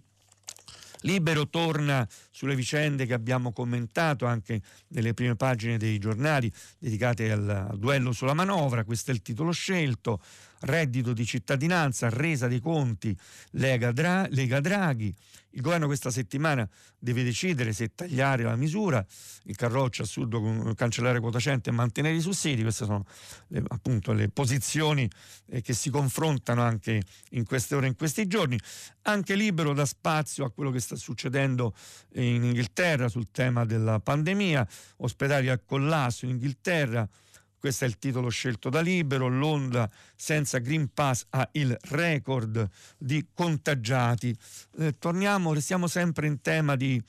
[1.01, 7.49] Libero torna sulle vicende che abbiamo commentato anche nelle prime pagine dei giornali dedicate al,
[7.49, 10.21] al duello sulla manovra, questo è il titolo scelto,
[10.61, 13.17] reddito di cittadinanza, resa dei conti
[13.51, 15.13] Lega, Dra- Lega Draghi.
[15.51, 19.03] Il governo questa settimana deve decidere se tagliare la misura,
[19.45, 23.05] il Carroccio assurdo cancellare quota 100 e mantenere i sussidi, queste sono
[23.47, 25.09] le, appunto le posizioni
[25.47, 28.59] eh, che si confrontano anche in queste ore, in questi giorni.
[29.03, 31.73] Anche libero da spazio a quello che sta succedendo
[32.15, 34.67] in Inghilterra sul tema della pandemia,
[34.97, 37.07] ospedali al collasso in Inghilterra,
[37.67, 39.27] questo è il titolo scelto da Libero.
[39.27, 42.65] L'onda senza Green Pass ha il record
[42.97, 44.33] di contagiati.
[44.77, 47.01] Eh, torniamo, restiamo sempre in tema di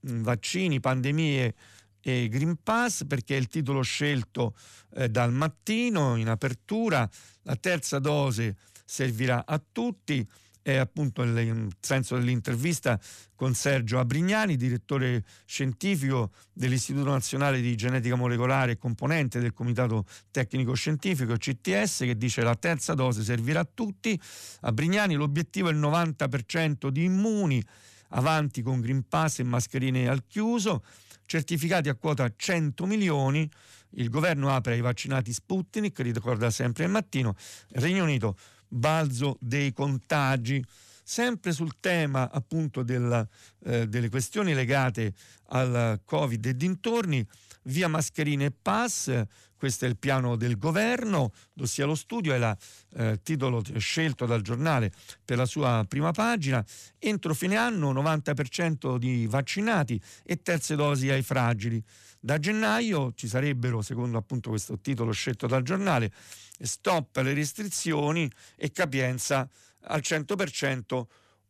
[0.00, 1.54] mh, mm, vaccini, pandemie
[2.00, 4.56] e Green Pass perché è il titolo scelto
[4.94, 7.06] eh, dal mattino in apertura.
[7.42, 10.26] La terza dose servirà a tutti
[10.72, 13.00] è appunto il senso dell'intervista
[13.34, 20.74] con Sergio Abrignani, direttore scientifico dell'Istituto Nazionale di Genetica Molecolare e componente del Comitato Tecnico
[20.74, 24.20] Scientifico CTS, che dice la terza dose servirà a tutti.
[24.60, 27.64] Abrignani l'obiettivo è il 90% di immuni,
[28.10, 30.84] avanti con Green Pass e mascherine al chiuso,
[31.24, 33.50] certificati a quota 100 milioni.
[33.92, 37.34] Il governo apre ai vaccinati Sputnik, ricorda sempre il mattino.
[37.70, 38.36] Regno Unito
[38.68, 40.64] balzo dei contagi.
[41.02, 43.26] Sempre sul tema appunto della,
[43.64, 45.14] eh, delle questioni legate
[45.48, 47.26] al Covid e dintorni,
[47.62, 49.24] via mascherine e pass,
[49.58, 52.56] questo è il piano del governo, ossia lo studio, è il
[52.94, 54.92] eh, titolo scelto dal giornale
[55.24, 56.64] per la sua prima pagina.
[56.96, 61.82] Entro fine anno 90% di vaccinati e terze dosi ai fragili.
[62.20, 66.12] Da gennaio ci sarebbero, secondo appunto questo titolo scelto dal giornale,
[66.60, 69.48] stop alle restrizioni e capienza
[69.82, 71.02] al 100%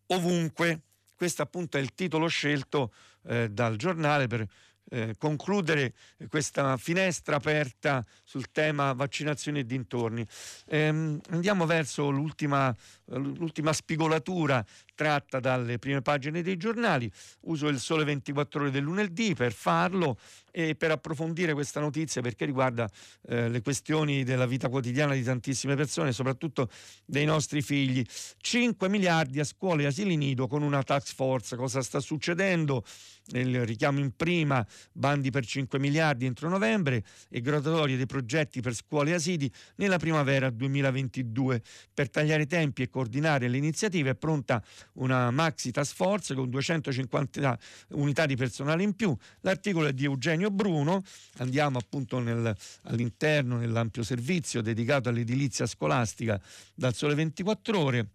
[0.07, 0.81] ovunque.
[1.14, 2.92] Questo appunto è il titolo scelto
[3.25, 4.47] eh, dal giornale per
[4.90, 5.92] eh, concludere
[6.29, 10.27] questa finestra aperta sul tema vaccinazioni e dintorni.
[10.66, 12.75] Ehm, andiamo verso l'ultima,
[13.07, 14.64] l'ultima spigolatura
[14.99, 17.09] tratta dalle prime pagine dei giornali.
[17.43, 20.19] Uso il sole 24 ore del lunedì per farlo
[20.51, 22.91] e per approfondire questa notizia perché riguarda
[23.29, 26.69] eh, le questioni della vita quotidiana di tantissime persone, soprattutto
[27.05, 28.05] dei nostri figli.
[28.39, 31.55] 5 miliardi a scuole e asili nido con una tax force.
[31.55, 32.83] Cosa sta succedendo?
[33.31, 38.75] Il richiamo in prima, bandi per 5 miliardi entro novembre e graduatorie dei progetti per
[38.75, 41.63] scuole e asili nella primavera 2022.
[41.95, 46.51] Per tagliare i tempi e coordinare le iniziative è pronta una maxi task force con
[46.51, 47.59] 250
[47.90, 49.16] unità di personale in più.
[49.40, 51.03] L'articolo è di Eugenio Bruno,
[51.38, 56.40] andiamo appunto nel, all'interno nell'ampio servizio dedicato all'edilizia scolastica
[56.74, 58.09] dal Sole 24 ore.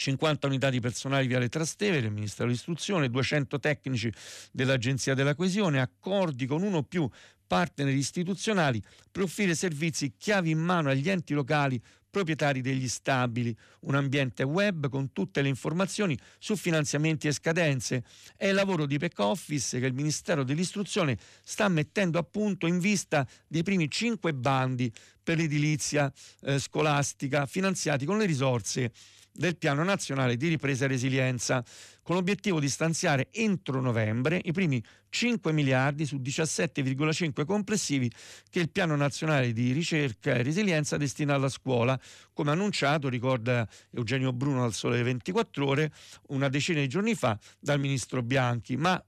[0.00, 4.10] 50 unità di personale via le Trastevere, il Ministero dell'Istruzione, 200 tecnici
[4.50, 7.06] dell'Agenzia della Coesione, accordi con uno o più
[7.50, 13.94] partner istituzionali per offrire servizi chiavi in mano agli enti locali proprietari degli stabili, un
[13.94, 18.04] ambiente web con tutte le informazioni su finanziamenti e scadenze.
[18.36, 22.78] È il lavoro di back office che il Ministero dell'Istruzione sta mettendo a punto in
[22.78, 24.92] vista dei primi cinque bandi
[25.22, 28.92] per l'edilizia eh, scolastica finanziati con le risorse
[29.32, 31.64] del Piano Nazionale di Ripresa e Resilienza,
[32.02, 38.10] con l'obiettivo di stanziare entro novembre i primi 5 miliardi su 17,5 complessivi
[38.48, 41.98] che il Piano Nazionale di Ricerca e Resilienza destina alla scuola,
[42.32, 45.92] come annunciato, ricorda Eugenio Bruno al Sole 24 Ore,
[46.28, 48.76] una decina di giorni fa dal Ministro Bianchi.
[48.76, 49.02] Ma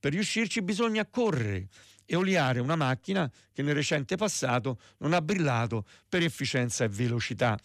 [0.00, 1.68] per riuscirci bisogna correre
[2.10, 7.58] e oliare una macchina che nel recente passato non ha brillato per efficienza e velocità.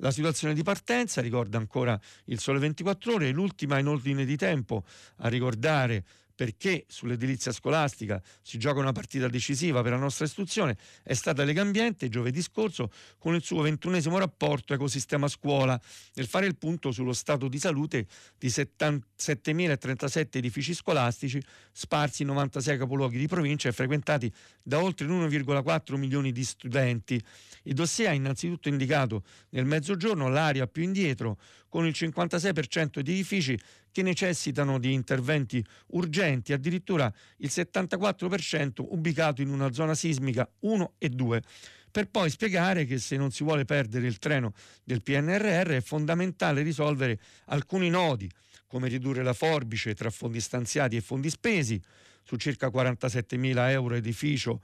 [0.00, 4.84] La situazione di partenza ricorda ancora il Sole 24 Ore, l'ultima in ordine di tempo
[5.18, 6.04] a ricordare
[6.36, 12.10] perché sull'edilizia scolastica si gioca una partita decisiva per la nostra istruzione è stata Legambiente
[12.10, 15.80] giovedì scorso con il suo ventunesimo rapporto ecosistema scuola
[16.14, 18.06] nel fare il punto sullo stato di salute
[18.38, 24.30] di 7.037 edifici scolastici sparsi in 96 capoluoghi di provincia e frequentati
[24.62, 27.22] da oltre 1,4 milioni di studenti.
[27.62, 33.58] Il dossier ha innanzitutto indicato nel mezzogiorno l'area più indietro con il 56% di edifici
[33.96, 41.08] che necessitano di interventi urgenti, addirittura il 74% ubicato in una zona sismica 1 e
[41.08, 41.42] 2
[41.90, 44.52] per poi spiegare che se non si vuole perdere il treno
[44.84, 48.30] del PNRR è fondamentale risolvere alcuni nodi,
[48.66, 51.80] come ridurre la forbice tra fondi stanziati e fondi spesi,
[52.22, 54.60] su circa 47 mila euro edificio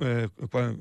[0.00, 0.30] eh,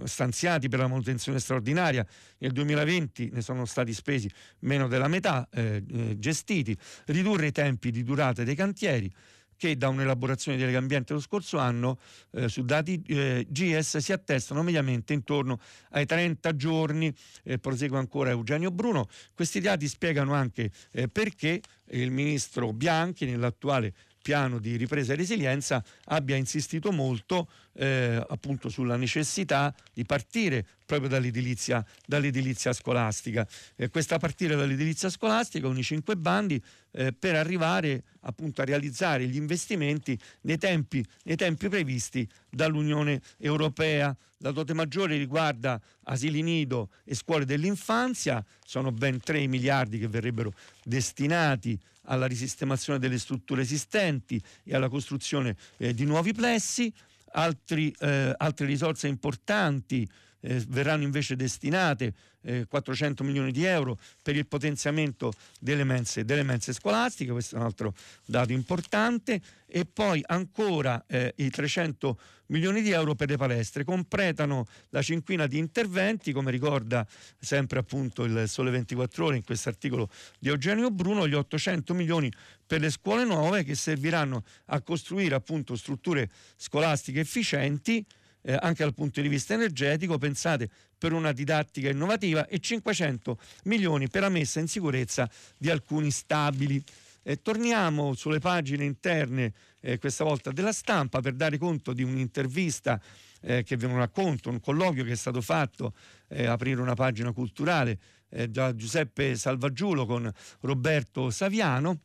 [0.03, 2.05] stanziati per la manutenzione straordinaria,
[2.39, 7.91] nel 2020 ne sono stati spesi meno della metà eh, eh, gestiti, ridurre i tempi
[7.91, 9.11] di durata dei cantieri,
[9.55, 11.97] che da un'elaborazione di Legambiente lo scorso anno
[12.31, 15.59] eh, su dati eh, GS si attestano mediamente intorno
[15.91, 17.13] ai 30 giorni.
[17.43, 19.07] Eh, prosegue ancora Eugenio Bruno.
[19.33, 21.61] Questi dati spiegano anche eh, perché
[21.91, 28.95] il ministro Bianchi nell'attuale piano di ripresa e resilienza abbia insistito molto eh, appunto sulla
[28.95, 33.45] necessità di partire proprio dall'edilizia, dall'edilizia scolastica.
[33.75, 39.27] Eh, questa partire dall'edilizia scolastica con i cinque bandi eh, per arrivare appunto a realizzare
[39.27, 44.15] gli investimenti nei tempi, nei tempi previsti dall'Unione Europea.
[44.37, 50.53] La dote maggiore riguarda asili nido e scuole dell'infanzia, sono ben 3 miliardi che verrebbero
[50.83, 56.93] destinati alla risistemazione delle strutture esistenti e alla costruzione eh, di nuovi plessi.
[57.35, 60.07] Altri, eh, altre risorse importanti
[60.43, 66.43] eh, verranno invece destinate eh, 400 milioni di euro per il potenziamento delle mense, delle
[66.43, 67.93] mense, scolastiche, questo è un altro
[68.25, 73.83] dato importante, e poi ancora eh, i 300 milioni di euro per le palestre.
[73.83, 77.07] Completano la cinquina di interventi, come ricorda
[77.39, 82.31] sempre appunto il Sole 24 Ore in questo articolo di Eugenio Bruno, gli 800 milioni
[82.67, 88.05] per le scuole nuove che serviranno a costruire appunto strutture scolastiche efficienti
[88.43, 94.07] eh, anche dal punto di vista energetico, pensate per una didattica innovativa e 500 milioni
[94.07, 96.81] per la messa in sicurezza di alcuni stabili.
[97.25, 103.01] Eh, torniamo sulle pagine interne, eh, questa volta della stampa, per dare conto di un'intervista
[103.41, 105.93] eh, che vi racconto, un colloquio che è stato fatto,
[106.29, 107.97] eh, aprire una pagina culturale
[108.29, 110.31] eh, da Giuseppe Salvaggiulo con
[110.61, 111.99] Roberto Saviano.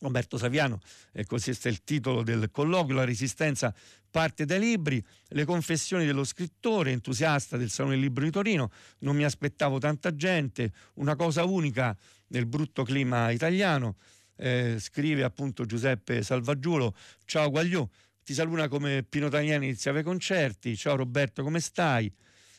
[0.00, 0.80] Roberto Saviano,
[1.12, 3.74] e così è il titolo del colloquio, la resistenza
[4.10, 8.70] parte dai libri, le confessioni dello scrittore, entusiasta del Salone del Libro di Torino,
[9.00, 11.96] non mi aspettavo tanta gente, una cosa unica
[12.28, 13.96] nel brutto clima italiano,
[14.36, 16.94] eh, scrive appunto Giuseppe Salvaggiulo,
[17.24, 17.88] ciao Guagliò,
[18.22, 22.12] ti saluta come Pino Tagliani iniziava i concerti, ciao Roberto come stai?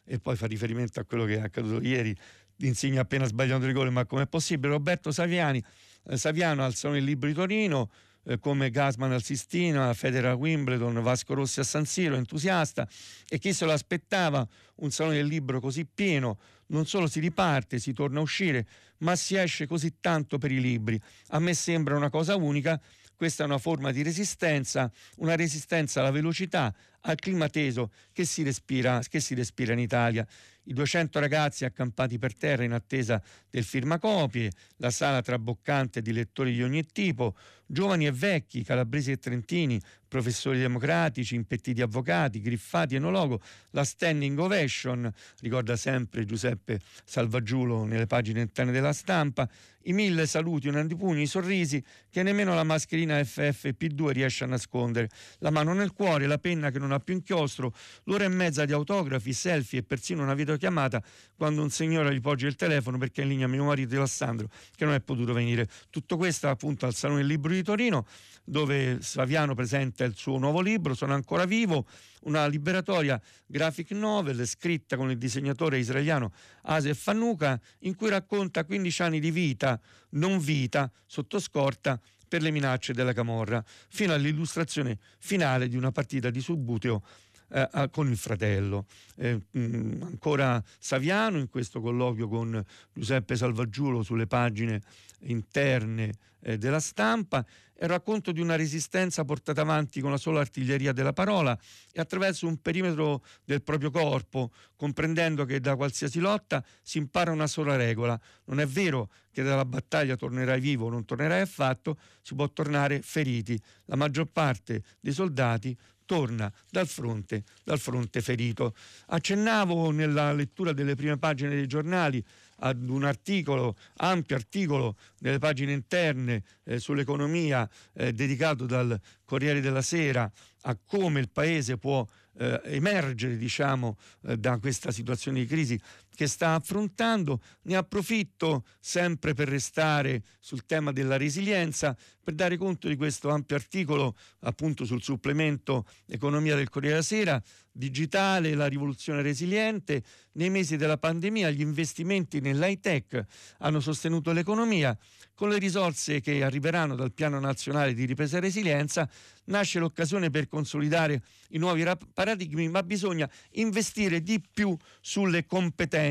[0.06, 2.16] E poi fa riferimento a quello che è accaduto ieri,
[2.58, 4.74] insegna appena sbagliato il rigore, ma com'è possibile?
[4.74, 7.90] Roberto Saviani eh, Saviano al Salone di Torino,
[8.24, 12.88] eh, come Gasman al Sistino, Federer a Wimbledon, Vasco Rossi a San Siro, entusiasta,
[13.28, 16.38] e chi se lo aspettava un Salone del Libro così pieno,
[16.68, 18.68] non solo si riparte, si torna a uscire,
[19.00, 21.00] ma si esce così tanto per i libri.
[21.30, 22.80] A me sembra una cosa unica,
[23.16, 28.44] questa è una forma di resistenza, una resistenza alla velocità, al clima teso che si
[28.44, 30.28] respira, che si respira in Italia
[30.68, 36.54] i 200 ragazzi accampati per terra in attesa del firmacopie, la sala traboccante di lettori
[36.54, 43.42] di ogni tipo, giovani e vecchi, calabresi e trentini, professori democratici, impettiti avvocati, griffati enologo,
[43.72, 45.12] la standing ovation,
[45.42, 49.48] ricorda sempre Giuseppe Salvaggiulo nelle pagine interne della stampa,
[49.84, 55.10] i mille saluti, un antipugni, i sorrisi che nemmeno la mascherina FFP2 riesce a nascondere,
[55.40, 58.74] la mano nel cuore, la penna che non ha più inchiostro, l'ora e mezza di
[58.74, 61.02] autografi, selfie e persino una videochiamata
[61.36, 64.84] quando un signore gli poggia il telefono perché è in linea mio marito Alessandro che
[64.84, 65.68] non è potuto venire.
[65.90, 68.06] Tutto questo appunto al Salone del Libro di Torino
[68.44, 71.86] dove Saviano presenta il suo nuovo libro, Sono ancora vivo,
[72.22, 76.32] una liberatoria graphic novel scritta con il disegnatore israeliano
[76.64, 79.80] Asef Fannuka in cui racconta 15 anni di vita,
[80.12, 86.30] non vita, sotto scorta per le minacce della Camorra, fino all'illustrazione finale di una partita
[86.30, 87.02] di subbuteo
[87.50, 88.86] eh, con il fratello.
[89.16, 94.82] Eh, mh, mm, ancora Saviano in questo colloquio con Giuseppe Salvaggiulo sulle pagine
[95.22, 97.46] interne eh, della stampa
[97.78, 101.58] è il racconto di una resistenza portata avanti con la sola artiglieria della parola
[101.92, 107.46] e attraverso un perimetro del proprio corpo, comprendendo che da qualsiasi lotta si impara una
[107.46, 108.20] sola regola.
[108.46, 113.04] Non è vero che dalla battaglia tornerai vivo o non tornerai affatto, si può tornare
[113.04, 113.62] feriti.
[113.86, 115.78] La maggior parte dei soldati
[116.08, 118.74] torna dal fronte, dal fronte ferito.
[119.08, 122.24] Accennavo nella lettura delle prime pagine dei giornali
[122.60, 129.84] ad un articolo, ampio articolo nelle pagine interne eh, sull'economia eh, dedicato dal Corriere della
[129.84, 130.32] Sera
[130.62, 132.06] a come il Paese può
[132.38, 135.80] eh, emergere diciamo, eh, da questa situazione di crisi
[136.18, 137.42] che sta affrontando.
[137.66, 143.56] Ne approfitto sempre per restare sul tema della resilienza, per dare conto di questo ampio
[143.56, 150.02] articolo appunto sul supplemento Economia del Corriere della Sera, digitale, la rivoluzione resiliente.
[150.34, 153.24] Nei mesi della pandemia gli investimenti nell'high tech
[153.60, 154.98] hanno sostenuto l'economia.
[155.36, 159.08] Con le risorse che arriveranno dal Piano Nazionale di Ripresa e Resilienza
[159.46, 166.07] nasce l'occasione per consolidare i nuovi paradigmi, ma bisogna investire di più sulle competenze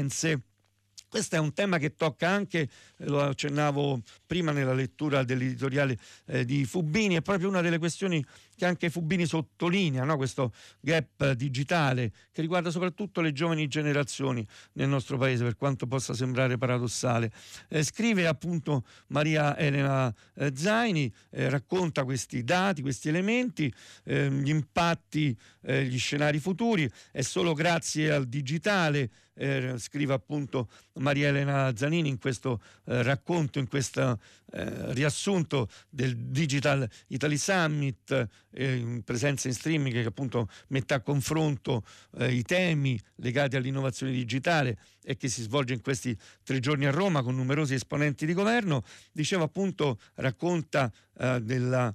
[1.09, 2.69] Questo è un tema che tocca anche, eh,
[3.07, 8.23] lo accennavo prima nella lettura dell'editoriale eh, di Fubini, è proprio una delle questioni
[8.57, 10.17] che anche Fubini sottolinea, no?
[10.17, 16.13] questo gap digitale che riguarda soprattutto le giovani generazioni nel nostro paese, per quanto possa
[16.13, 17.31] sembrare paradossale.
[17.69, 23.73] Eh, scrive appunto Maria Elena eh, Zaini, eh, racconta questi dati, questi elementi,
[24.05, 30.69] ehm, gli impatti, eh, gli scenari futuri, è solo grazie al digitale eh, scrive appunto
[30.95, 34.19] Maria Elena Zanini in questo eh, racconto, in questo
[34.53, 41.01] eh, riassunto del Digital Italy Summit, eh, in presenza in streaming che appunto mette a
[41.01, 41.85] confronto
[42.19, 46.91] eh, i temi legati all'innovazione digitale e che si svolge in questi tre giorni a
[46.91, 48.83] Roma con numerosi esponenti di governo,
[49.13, 51.95] diceva appunto, racconta eh, della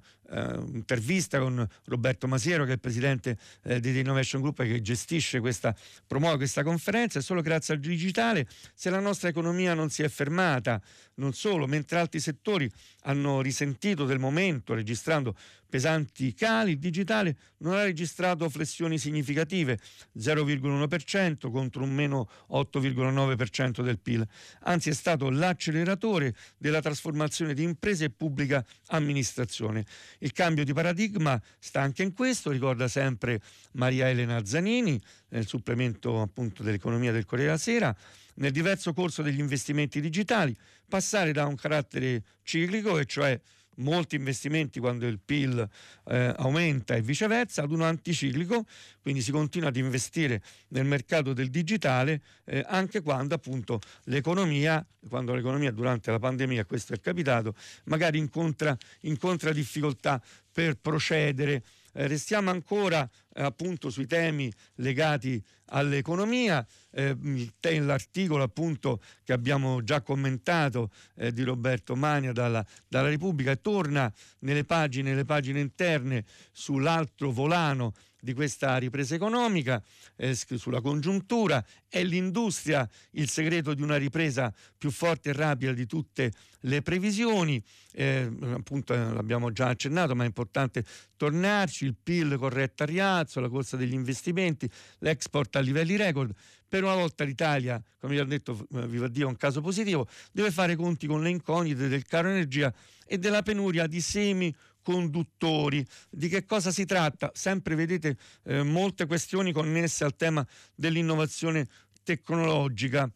[0.72, 5.40] intervista con Roberto Masiero che è il presidente eh, di The Innovation Group che gestisce
[5.40, 5.74] questa,
[6.06, 7.18] promuove questa conferenza.
[7.18, 8.46] E solo grazie al digitale.
[8.74, 10.80] Se la nostra economia non si è fermata,
[11.14, 12.70] non solo, mentre altri settori
[13.02, 15.36] hanno risentito del momento registrando
[15.72, 19.78] pesanti cali, il digitale non ha registrato flessioni significative,
[20.18, 24.26] 0,1% contro un meno 8,9% del PIL,
[24.64, 29.86] anzi è stato l'acceleratore della trasformazione di imprese e pubblica amministrazione.
[30.18, 33.40] Il cambio di paradigma sta anche in questo, ricorda sempre
[33.72, 35.00] Maria Elena Zanini
[35.30, 37.96] nel supplemento appunto dell'economia del Corriere della Sera,
[38.34, 40.56] nel diverso corso degli investimenti digitali,
[40.88, 43.40] passare da un carattere ciclico, e cioè
[43.76, 45.66] molti investimenti quando il PIL
[46.04, 48.66] eh, aumenta e viceversa, ad uno anticiclico,
[49.00, 55.34] quindi si continua ad investire nel mercato del digitale eh, anche quando appunto l'economia, quando
[55.34, 57.54] l'economia durante la pandemia, questo è capitato,
[57.84, 60.22] magari incontra, incontra difficoltà
[60.52, 61.62] per procedere
[61.92, 66.66] eh, restiamo ancora eh, appunto sui temi legati all'economia.
[66.90, 67.16] Eh,
[67.80, 74.64] l'articolo appunto che abbiamo già commentato eh, di Roberto Mania dalla, dalla Repubblica torna nelle
[74.64, 77.92] pagine, nelle pagine interne sull'altro volano
[78.22, 79.82] di questa ripresa economica,
[80.14, 85.86] eh, sulla congiuntura, è l'industria il segreto di una ripresa più forte e rapida di
[85.86, 87.60] tutte le previsioni,
[87.94, 90.84] eh, appunto eh, l'abbiamo già accennato ma è importante
[91.16, 96.32] tornarci, il PIL corretto a rialzo, la corsa degli investimenti, l'export a livelli record,
[96.68, 100.06] per una volta l'Italia, come vi ho detto, eh, viva Dio, è un caso positivo,
[100.30, 102.72] deve fare conti con le incognite del caro energia
[103.04, 105.84] e della penuria di semi conduttori.
[106.10, 107.30] Di che cosa si tratta?
[107.34, 111.66] Sempre vedete eh, molte questioni connesse al tema dell'innovazione
[112.02, 113.10] tecnologica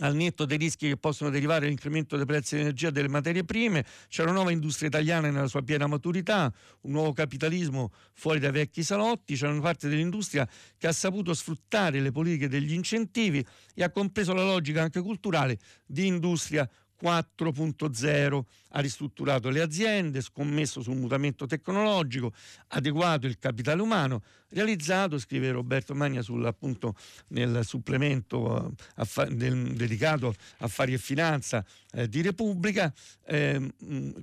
[0.00, 3.84] al netto dei rischi che possono derivare dall'incremento dei prezzi dell'energia e delle materie prime,
[4.08, 8.82] c'è una nuova industria italiana nella sua piena maturità, un nuovo capitalismo fuori dai vecchi
[8.82, 13.90] salotti, c'è una parte dell'industria che ha saputo sfruttare le politiche degli incentivi e ha
[13.90, 16.68] compreso la logica anche culturale di industria
[17.02, 22.32] 4.0, ha ristrutturato le aziende, scommesso sul mutamento tecnologico,
[22.68, 26.94] adeguato il capitale umano, realizzato, scrive Roberto Magna appunto,
[27.28, 32.92] nel supplemento eh, affa- del, dedicato Affari e Finanza eh, di Repubblica,
[33.26, 33.72] eh,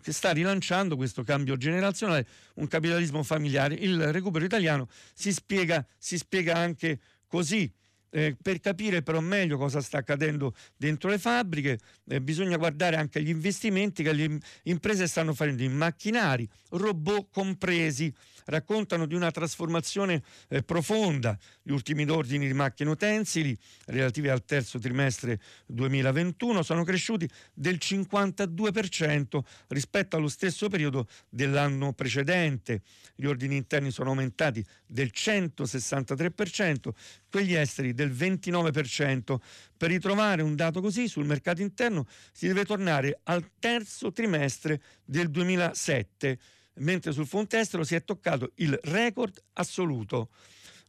[0.01, 3.76] che sta rilanciando questo cambio generazionale, un capitalismo familiare.
[3.76, 7.71] Il recupero italiano si spiega, si spiega anche così
[8.14, 13.22] eh, per capire però meglio cosa sta accadendo dentro le fabbriche eh, bisogna guardare anche
[13.24, 18.14] gli investimenti che le imprese stanno facendo in macchinari, robot compresi,
[18.45, 21.38] raccontano di una trasformazione eh, profonda.
[21.61, 29.39] Gli ultimi ordini di macchine utensili relativi al terzo trimestre 2021 sono cresciuti del 52%
[29.68, 32.82] rispetto allo stesso periodo dell'anno precedente.
[33.16, 36.89] Gli ordini interni sono aumentati del 163%,
[37.34, 39.38] quelli esteri del 29%.
[39.75, 45.31] Per ritrovare un dato così sul mercato interno si deve tornare al terzo trimestre del
[45.31, 46.38] 2007
[46.75, 50.29] mentre sul fronte estero si è toccato il record assoluto.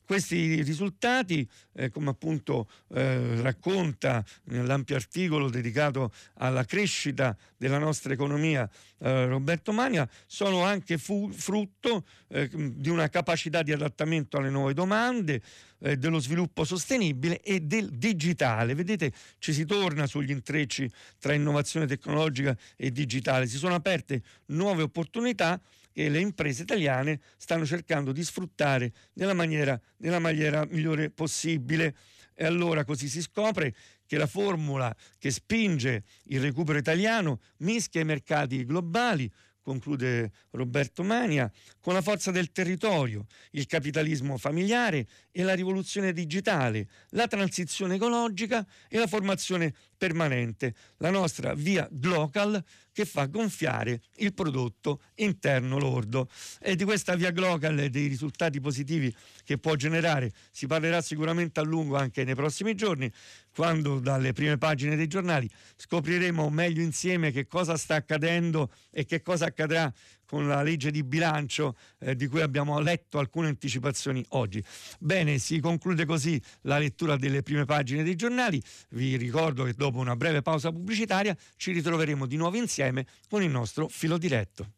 [0.05, 8.69] Questi risultati, eh, come appunto eh, racconta nell'ampio articolo dedicato alla crescita della nostra economia
[8.99, 14.75] eh, Roberto Mania, sono anche fu- frutto eh, di una capacità di adattamento alle nuove
[14.75, 15.41] domande,
[15.79, 18.75] eh, dello sviluppo sostenibile e del digitale.
[18.75, 24.83] Vedete, ci si torna sugli intrecci tra innovazione tecnologica e digitale, si sono aperte nuove
[24.83, 25.61] opportunità
[25.95, 31.95] che le imprese italiane stanno cercando di sfruttare nella maniera, nella maniera migliore possibile.
[32.35, 33.73] E allora così si scopre
[34.05, 39.31] che la formula che spinge il recupero italiano mischia i mercati globali
[39.65, 46.87] conclude Roberto Mania, con la forza del territorio, il capitalismo familiare e la rivoluzione digitale,
[47.11, 52.63] la transizione ecologica e la formazione permanente, la nostra via Glocal
[52.95, 56.31] che fa gonfiare il prodotto interno lordo.
[56.61, 61.59] E di questa via Glocal e dei risultati positivi che può generare si parlerà sicuramente
[61.59, 63.13] a lungo anche nei prossimi giorni,
[63.53, 69.23] quando dalle prime pagine dei giornali scopriremo meglio insieme che cosa sta accadendo e che
[69.23, 69.93] cosa accadrà
[70.35, 74.61] con la legge di bilancio eh, di cui abbiamo letto alcune anticipazioni oggi.
[74.99, 78.61] Bene, si conclude così la lettura delle prime pagine dei giornali.
[78.91, 83.51] Vi ricordo che dopo una breve pausa pubblicitaria ci ritroveremo di nuovo insieme con il
[83.51, 84.73] nostro filo diretto.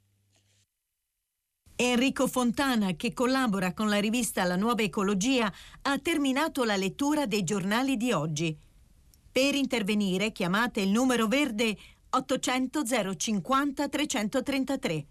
[1.74, 5.50] Enrico Fontana, che collabora con la rivista La Nuova Ecologia,
[5.82, 8.54] ha terminato la lettura dei giornali di oggi.
[9.32, 11.74] Per intervenire chiamate il numero verde
[12.11, 12.82] 800
[13.16, 15.07] 050 333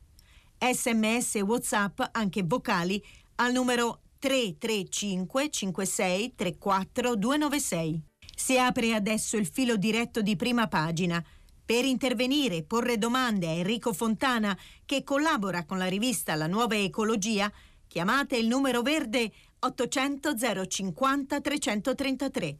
[0.57, 3.03] sms e whatsapp anche vocali
[3.35, 8.01] al numero 335 56 34 296.
[8.35, 11.23] Si apre adesso il filo diretto di prima pagina.
[11.65, 16.75] Per intervenire e porre domande a Enrico Fontana, che collabora con la rivista La Nuova
[16.75, 17.51] Ecologia,
[17.87, 20.35] chiamate il numero verde 800
[20.67, 22.57] 050 333.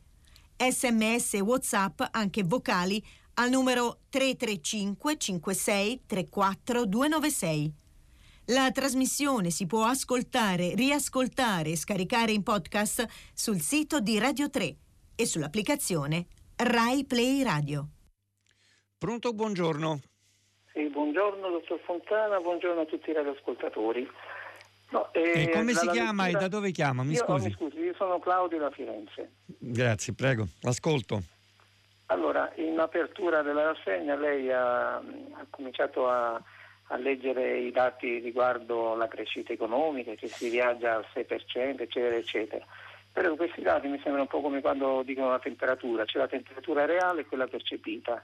[0.57, 3.03] Sms e WhatsApp, anche vocali,
[3.35, 7.73] al numero 335 56 34 296.
[8.49, 14.75] La trasmissione si può ascoltare, riascoltare e scaricare in podcast sul sito di Radio 3
[15.15, 16.27] e sull'applicazione
[16.57, 17.87] Rai Play Radio.
[18.99, 19.99] Pronto, buongiorno.
[20.73, 24.07] Sì, buongiorno dottor Fontana, buongiorno a tutti i radioascoltatori.
[24.91, 26.39] No, eh, e come si chiama lettura...
[26.39, 27.01] e da dove chiama?
[27.01, 27.31] Mi io, scusi.
[27.31, 29.31] Oh, mi scusi, io sono Claudio da Firenze.
[29.57, 31.19] Grazie, prego, ascolto.
[32.07, 36.39] Allora, in apertura della rassegna lei ha, ha cominciato a
[36.89, 42.65] a leggere i dati riguardo la crescita economica, che si viaggia al 6%, eccetera, eccetera.
[43.11, 46.86] Però questi dati mi sembrano un po' come quando dicono la temperatura, c'è la temperatura
[46.86, 48.23] reale e quella percepita.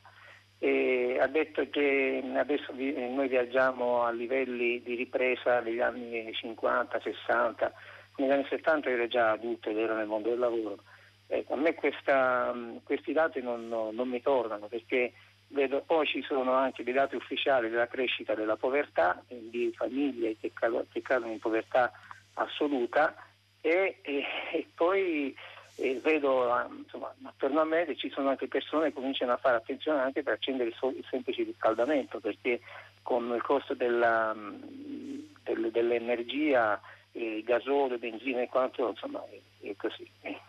[0.60, 7.74] E ha detto che adesso noi viaggiamo a livelli di ripresa degli anni 50, 60,
[8.18, 10.84] negli anni 70 ero già adulto ed ero nel mondo del lavoro.
[11.26, 12.54] Ecco, a me questa,
[12.84, 15.14] questi dati non, non mi tornano perché
[15.54, 20.52] Vedo, poi ci sono anche dei dati ufficiali della crescita della povertà, di famiglie che,
[20.92, 21.92] che cadono in povertà
[22.36, 23.14] assoluta
[23.60, 24.24] e, e,
[24.54, 25.36] e poi
[25.76, 26.48] e vedo
[26.78, 30.22] insomma, attorno a me che ci sono anche persone che cominciano a fare attenzione anche
[30.22, 32.62] per accendere il, il semplice riscaldamento perché
[33.02, 36.80] con il costo della, del, dell'energia,
[37.14, 40.10] il gasolio, benzina e quanto insomma è, è così.
[40.22, 40.40] E,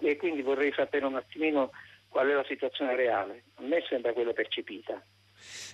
[0.00, 1.70] e quindi vorrei sapere un attimino
[2.10, 3.44] qual è la situazione reale.
[3.54, 5.02] A me sembra quella percepita.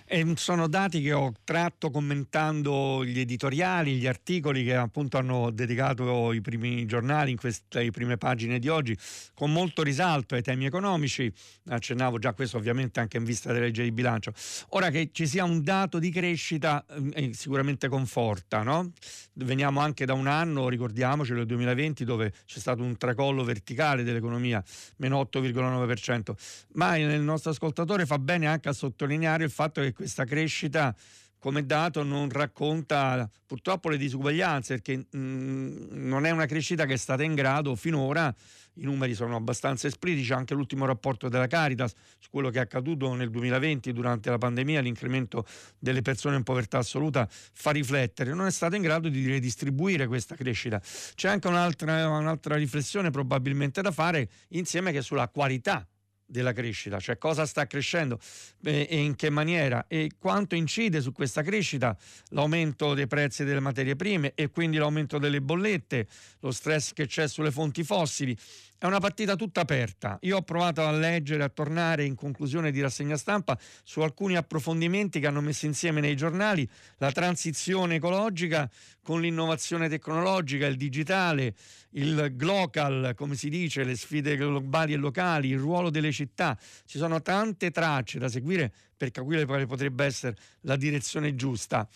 [0.05, 6.31] E sono dati che ho tratto commentando gli editoriali, gli articoli che appunto hanno dedicato
[6.31, 8.97] i primi giornali in queste prime pagine di oggi,
[9.33, 11.31] con molto risalto ai temi economici.
[11.67, 14.31] Accennavo già questo ovviamente anche in vista della legge di bilancio.
[14.69, 18.91] Ora che ci sia un dato di crescita eh, sicuramente conforta, no?
[19.33, 24.63] Veniamo anche da un anno, ricordiamoci, il 2020, dove c'è stato un tracollo verticale dell'economia,
[24.97, 26.33] meno 8,9%.
[26.73, 30.95] Ma il nostro ascoltatore fa bene anche a sottolineare il fatto che questa crescita
[31.39, 36.93] come dato non racconta purtroppo le disuguaglianze perché mh, mm, non è una crescita che
[36.93, 38.33] è stata in grado finora
[38.79, 43.11] i numeri sono abbastanza esplicici, anche l'ultimo rapporto della Caritas su quello che è accaduto
[43.15, 45.47] nel 2020 durante la pandemia, l'incremento
[45.79, 50.35] delle persone in povertà assoluta fa riflettere, non è stato in grado di redistribuire questa
[50.35, 50.79] crescita.
[51.15, 55.87] C'è anche un'altra, un'altra riflessione probabilmente da fare insieme che sulla qualità
[56.27, 58.19] della crescita, cioè cosa sta crescendo
[58.63, 61.97] eh, e in che maniera e quanto incide su questa crescita
[62.29, 66.07] l'aumento dei prezzi delle materie prime e quindi l'aumento delle bollette,
[66.41, 68.37] lo stress che c'è sulle fonti fossili
[68.79, 70.17] è una partita tutta aperta.
[70.21, 75.19] Io ho provato a leggere, a tornare in conclusione di rassegna stampa su alcuni approfondimenti
[75.19, 76.67] che hanno messo insieme nei giornali
[76.97, 78.69] la transizione ecologica
[79.01, 81.55] con l'innovazione tecnologica, il digitale,
[81.91, 86.57] il global, come si dice, le sfide globali e locali, il ruolo delle città.
[86.85, 91.87] Ci sono tante tracce da seguire per capire quale potrebbe essere la direzione giusta.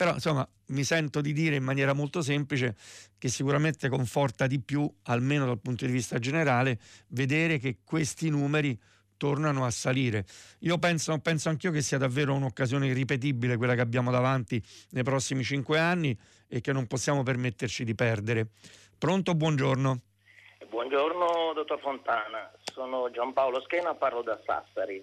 [0.00, 2.74] Però insomma mi sento di dire in maniera molto semplice
[3.18, 6.78] che sicuramente conforta di più, almeno dal punto di vista generale,
[7.08, 8.80] vedere che questi numeri
[9.18, 10.24] tornano a salire.
[10.60, 15.44] Io penso, penso anch'io che sia davvero un'occasione irripetibile quella che abbiamo davanti nei prossimi
[15.44, 18.46] cinque anni e che non possiamo permetterci di perdere.
[18.96, 20.00] Pronto, buongiorno.
[20.70, 25.02] Buongiorno dottor Fontana, sono Giampaolo Schena, parlo da Sassari.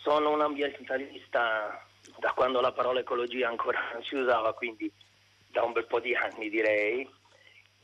[0.00, 1.86] Sono un ambientalista
[2.24, 4.90] da quando la parola ecologia ancora non si usava, quindi
[5.50, 7.06] da un bel po' di anni direi,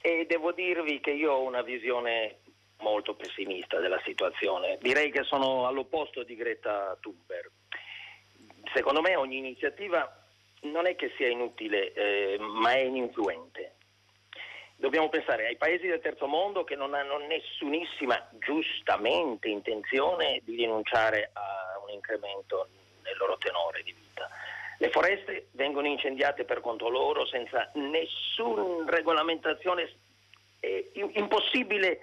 [0.01, 2.39] e devo dirvi che io ho una visione
[2.79, 4.79] molto pessimista della situazione.
[4.81, 7.51] Direi che sono all'opposto di Greta Thunberg.
[8.73, 10.11] Secondo me ogni iniziativa
[10.63, 13.75] non è che sia inutile, eh, ma è ininfluente.
[14.77, 21.29] Dobbiamo pensare ai paesi del terzo mondo che non hanno nessunissima, giustamente, intenzione di rinunciare
[21.35, 22.69] a un incremento
[23.11, 24.29] nel loro tenore di vita.
[24.79, 29.93] Le foreste vengono incendiate per conto loro senza nessuna regolamentazione,
[30.59, 32.01] è impossibile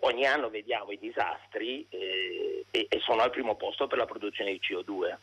[0.00, 4.50] ogni anno vediamo i disastri eh, e, e, sono al primo posto per la produzione
[4.50, 5.16] di CO2.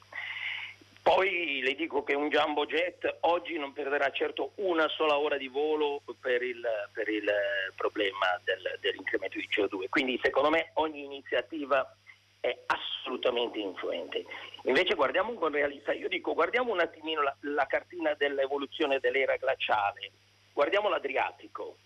[1.01, 5.47] Poi le dico che un jumbo jet oggi non perderà certo una sola ora di
[5.47, 7.29] volo per il, per il
[7.75, 11.95] problema del, dell'incremento di CO2, quindi secondo me ogni iniziativa
[12.39, 14.25] è assolutamente influente.
[14.65, 19.35] Invece guardiamo un po' realista, io dico guardiamo un attimino la, la cartina dell'evoluzione dell'era
[19.35, 20.11] glaciale,
[20.53, 21.77] guardiamo l'Adriatico,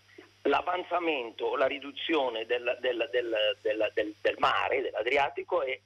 [0.42, 5.78] l'avanzamento, la riduzione del, del, del, del mare, dell'Adriatico è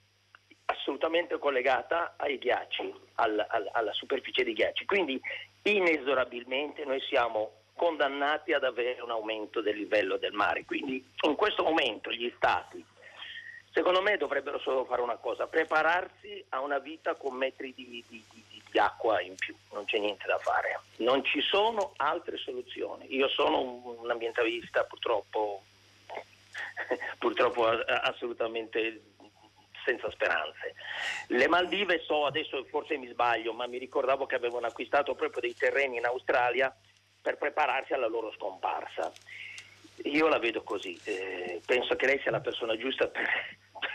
[0.67, 4.85] assolutamente collegata ai ghiacci, al, al, alla superficie dei ghiacci.
[4.85, 5.19] Quindi
[5.63, 10.63] inesorabilmente noi siamo condannati ad avere un aumento del livello del mare.
[10.63, 12.83] Quindi in questo momento gli stati,
[13.75, 18.23] secondo me, dovrebbero solo fare una cosa, prepararsi a una vita con metri di, di,
[18.29, 20.79] di, di acqua in più, non c'è niente da fare.
[20.99, 23.13] Non ci sono altre soluzioni.
[23.13, 25.61] Io sono un, un ambientalista purtroppo,
[27.19, 29.01] purtroppo assolutamente
[29.83, 30.73] senza speranze.
[31.27, 35.53] Le Maldive so, adesso forse mi sbaglio, ma mi ricordavo che avevano acquistato proprio dei
[35.53, 36.73] terreni in Australia
[37.21, 39.11] per prepararsi alla loro scomparsa.
[40.03, 43.29] Io la vedo così, eh, penso che lei sia la persona giusta per,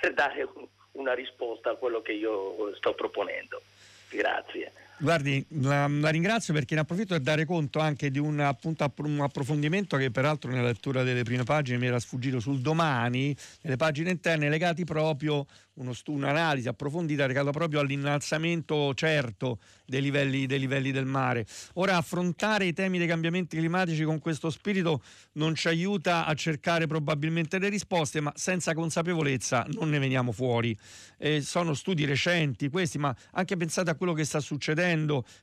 [0.00, 3.60] per dare un, una risposta a quello che io sto proponendo.
[4.08, 4.72] Grazie.
[5.02, 9.20] Guardi, la, la, ringrazio perché ne approfitto per dare conto anche di un, appunto, un,
[9.20, 14.10] approfondimento che peraltro nella lettura delle prime pagine mi era sfuggito sul domani, nelle pagine
[14.10, 15.46] interne legati proprio
[15.80, 21.46] uno un'analisi approfondita legata proprio all'innalzamento certo dei livelli, dei livelli, del mare.
[21.74, 26.86] Ora affrontare i temi dei cambiamenti climatici con questo spirito non ci aiuta a cercare
[26.86, 30.76] probabilmente le risposte, ma senza consapevolezza non ne veniamo fuori.
[31.18, 34.88] Eh, sono studi recenti questi, ma anche pensate a quello che sta succedendo,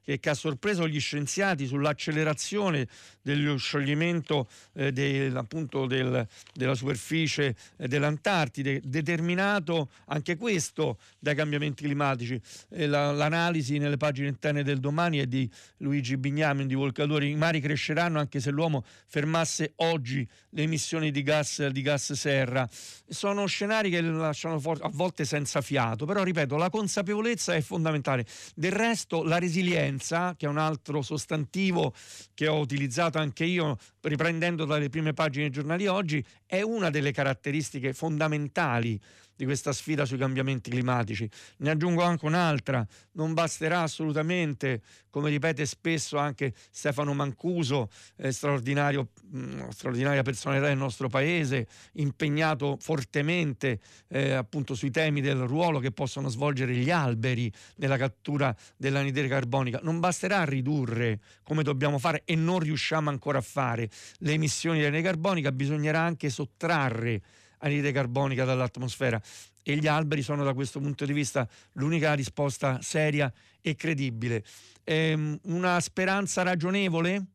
[0.03, 2.87] che, che ha sorpreso gli scienziati sull'accelerazione
[3.21, 11.83] dello scioglimento eh, del, appunto del, della superficie eh, dell'Antartide, determinato anche questo dai cambiamenti
[11.83, 12.39] climatici.
[12.69, 17.29] Eh, la, l'analisi nelle pagine interne del domani è di Luigi Bignamin di Volcatori.
[17.29, 22.67] I mari cresceranno anche se l'uomo fermasse oggi le emissioni di gas, di gas serra.
[23.07, 28.25] Sono scenari che lasciano a volte senza fiato, però ripeto, la consapevolezza è fondamentale.
[28.55, 31.93] Del resto la resilienza, che è un altro sostantivo
[32.33, 37.93] che ho utilizzato anche io riprendendo dalle prime pagine giornali oggi, è una delle caratteristiche
[37.93, 38.99] fondamentali
[39.37, 41.29] di questa sfida sui cambiamenti climatici.
[41.57, 49.37] Ne aggiungo anche un'altra, non basterà assolutamente, come ripete spesso anche Stefano Mancuso, eh, mh,
[49.37, 53.79] mm, straordinaria personalità del nostro paese, impegnato fortemente
[54.09, 59.79] eh, appunto sui temi del ruolo che possono svolgere gli alberi nella cattura dell'anidride carbonica.
[59.83, 64.85] Non basterà ridurre come dobbiamo fare e non riusciamo ancora a fare le emissioni di
[64.85, 67.21] anidride carbonica, bisognerà anche sottrarre
[67.59, 69.21] anidride carbonica dall'atmosfera
[69.63, 73.31] e gli alberi sono da questo punto di vista l'unica risposta seria
[73.61, 74.43] e credibile.
[74.83, 77.25] Ehm, una speranza ragionevole?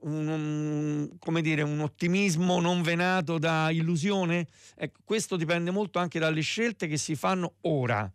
[0.00, 0.28] Un,
[1.24, 4.48] un, dire, un ottimismo non venato da illusione?
[4.74, 8.10] Ecco, questo dipende molto anche dalle scelte che si fanno ora.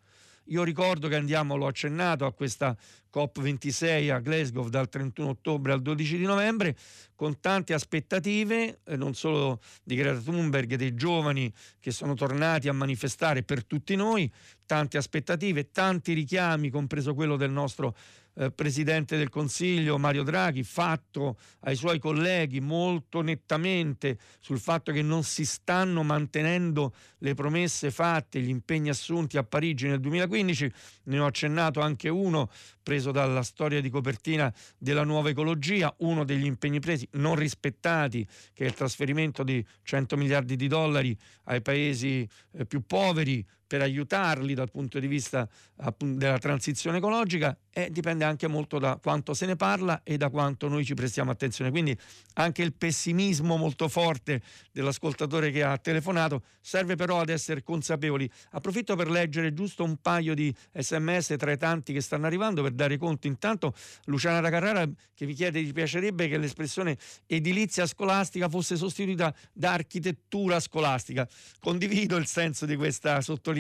[0.50, 2.78] Io ricordo che andiamo, l'ho accennato, a questa
[3.12, 6.76] COP26 a Glasgow dal 31 ottobre al 12 di novembre,
[7.16, 12.74] con tante aspettative, eh, non solo di Greta Thunberg, dei giovani che sono tornati a
[12.74, 14.32] manifestare per tutti noi,
[14.66, 17.96] tante aspettative, tanti richiami, compreso quello del nostro
[18.36, 25.02] eh, Presidente del Consiglio Mario Draghi fatto ai suoi colleghi molto nettamente sul fatto che
[25.02, 30.72] non si stanno mantenendo le promesse fatte, gli impegni assunti a Parigi nel 2015,
[31.06, 32.50] ne ho accennato anche uno
[32.84, 38.66] preso dalla storia di copertina della nuova ecologia, uno degli impegni presi non rispettati, che
[38.66, 44.54] è il trasferimento di 100 miliardi di dollari ai paesi eh, più poveri per aiutarli
[44.54, 45.48] dal punto di vista
[45.78, 50.30] appunto, della transizione ecologica e dipende anche molto da quanto se ne parla e da
[50.30, 51.72] quanto noi ci prestiamo attenzione.
[51.72, 51.98] Quindi
[52.36, 54.42] anche il pessimismo molto forte
[54.72, 58.30] dell'ascoltatore che ha telefonato serve però ad essere consapevoli.
[58.52, 62.72] Approfitto per leggere giusto un paio di sms tra i tanti che stanno arrivando per
[62.72, 63.28] dare conto.
[63.28, 63.74] Intanto
[64.06, 69.74] Luciana da Carrara che vi chiede gli piacerebbe che l'espressione edilizia scolastica fosse sostituita da
[69.74, 71.28] architettura scolastica.
[71.60, 73.55] Condivido il senso di questa sottolineatura,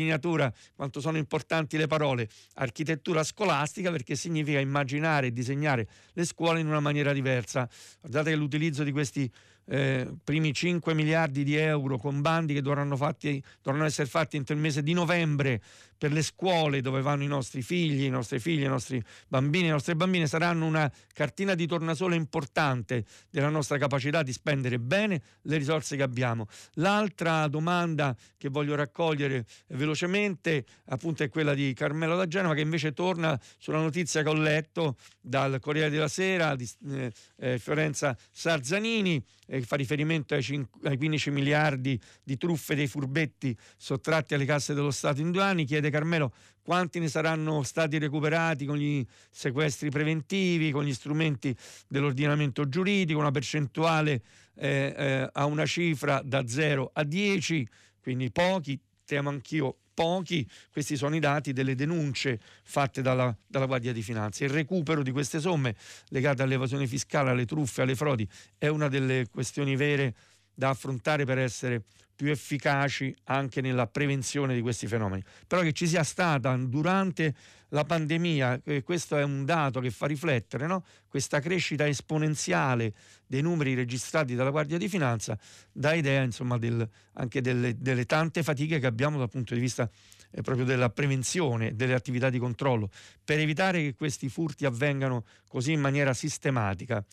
[0.75, 6.67] quanto sono importanti le parole architettura scolastica perché significa immaginare e disegnare le scuole in
[6.67, 7.69] una maniera diversa.
[8.01, 9.31] Guardate che l'utilizzo di questi
[9.67, 14.53] eh, primi 5 miliardi di euro con bandi che dovranno, fatti, dovranno essere fatti entro
[14.53, 15.61] il mese di novembre
[15.97, 19.71] per le scuole dove vanno i nostri figli, i nostri figli, i nostri bambini, le
[19.71, 25.57] nostre bambine saranno una cartina di tornasole importante della nostra capacità di spendere bene le
[25.57, 26.47] risorse che abbiamo.
[26.73, 32.93] L'altra domanda che voglio raccogliere velocemente appunto è quella di Carmelo da Genova che invece
[32.93, 39.23] torna sulla notizia che ho letto dal Corriere della Sera di eh, eh Fiorenza Sarzanini
[39.47, 44.73] eh, fa riferimento ai, 5, ai 15 miliardi di truffe dei furbetti sottratti alle casse
[44.73, 46.33] dello Stato in due anni, chiede Carmelo
[46.65, 51.55] quanti ne saranno stati recuperati con gli sequestri preventivi, con gli strumenti
[51.88, 54.23] dell'ordinamento giuridico, una percentuale
[54.55, 57.67] eh, eh, a una cifra da 0 a 10,
[58.01, 63.93] quindi pochi, temo anch'io pochi, questi sono i dati delle denunce fatte dalla, dalla, Guardia
[63.93, 64.43] di Finanza.
[64.43, 65.75] Il recupero di queste somme
[66.09, 68.27] legate all'evasione fiscale, alle truffe, alle frodi
[68.57, 70.15] è una delle questioni vere
[70.55, 71.83] da affrontare per essere
[72.15, 75.21] più efficaci anche nella prevenzione di questi fenomeni.
[75.45, 77.35] Però che ci sia stata durante
[77.69, 80.85] la pandemia, eh, questo è un dato che fa riflettere, no?
[81.07, 82.93] questa crescita esponenziale
[83.27, 85.37] dei numeri registrati dalla Guardia di Finanza
[85.71, 89.89] dà idea insomma, del, anche delle, delle, tante fatiche che abbiamo dal punto di vista
[90.31, 92.89] eh, proprio della prevenzione, delle attività di controllo,
[93.25, 97.03] per evitare che questi furti avvengano così in maniera sistematica.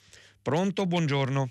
[0.41, 0.87] Pronto?
[0.87, 1.51] Buongiorno.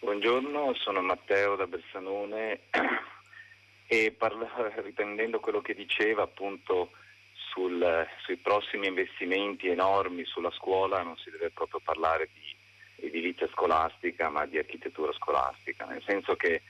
[0.00, 2.60] Buongiorno, sono Matteo da Bersanone
[3.88, 4.48] e parla,
[4.80, 6.92] riprendendo quello che diceva appunto
[7.32, 14.28] sul, sui prossimi investimenti enormi sulla scuola non si deve proprio parlare di edilizia scolastica
[14.28, 16.62] ma di architettura scolastica, nel senso che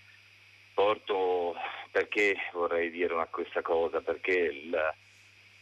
[0.73, 1.55] porto,
[1.91, 4.95] perché vorrei dire una, questa cosa, perché il,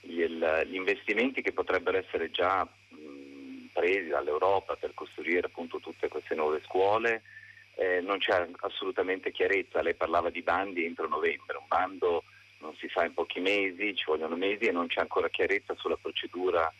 [0.02, 6.36] il, gli investimenti che potrebbero essere già mh, presi dall'Europa per costruire appunto tutte queste
[6.36, 7.22] nuove scuole
[7.76, 12.24] eh, non c'è assolutamente chiarezza, lei parlava di bandi entro novembre, un bando
[12.58, 15.98] non si fa in pochi mesi, ci vogliono mesi e non c'è ancora chiarezza sulla
[16.00, 16.72] procedura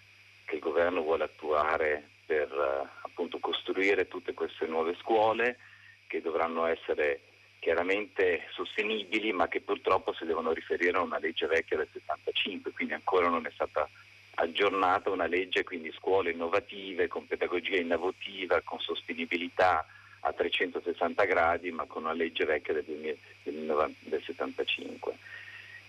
[0.45, 5.59] che il governo vuole attuare per eh, appunto costruire tutte queste nuove scuole
[6.07, 7.21] che dovranno essere
[7.59, 12.95] chiaramente sostenibili ma che purtroppo si devono riferire a una legge vecchia del 75, quindi
[12.95, 13.89] ancora non è stata
[14.37, 19.85] aggiornata una legge, quindi scuole innovative, con pedagogia innovativa, con sostenibilità,
[20.21, 25.17] a 360 gradi ma con una legge vecchia del, 2000, del, del 75.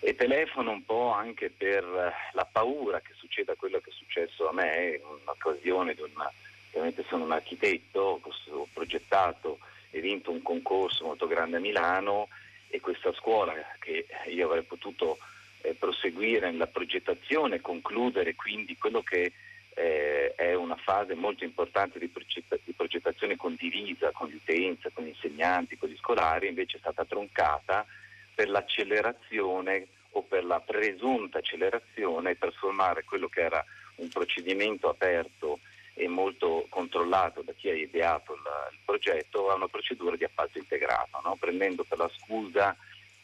[0.00, 1.84] E telefono un po' anche per
[2.32, 6.30] la paura che succeda quello che è successo a me in un'occasione di una,
[6.68, 9.58] ovviamente sono un architetto, ho progettato
[9.90, 12.28] e vinto un concorso molto grande a Milano
[12.68, 15.18] e questa scuola che io avrei potuto
[15.62, 19.32] eh, proseguire nella progettazione, concludere quindi quello che
[19.78, 25.04] eh, è una fase molto importante di, progetta- di, progettazione condivisa con gli utenti, con
[25.04, 27.86] gli insegnanti, con gli scolari, invece è stata troncata
[28.34, 33.64] per l'accelerazione o per la presunta accelerazione e trasformare quello che era
[33.96, 35.60] un procedimento aperto
[35.94, 40.58] e molto controllato da chi ha ideato il, il progetto a una procedura di appalto
[40.58, 41.36] integrato, no?
[41.38, 42.76] prendendo per la scusa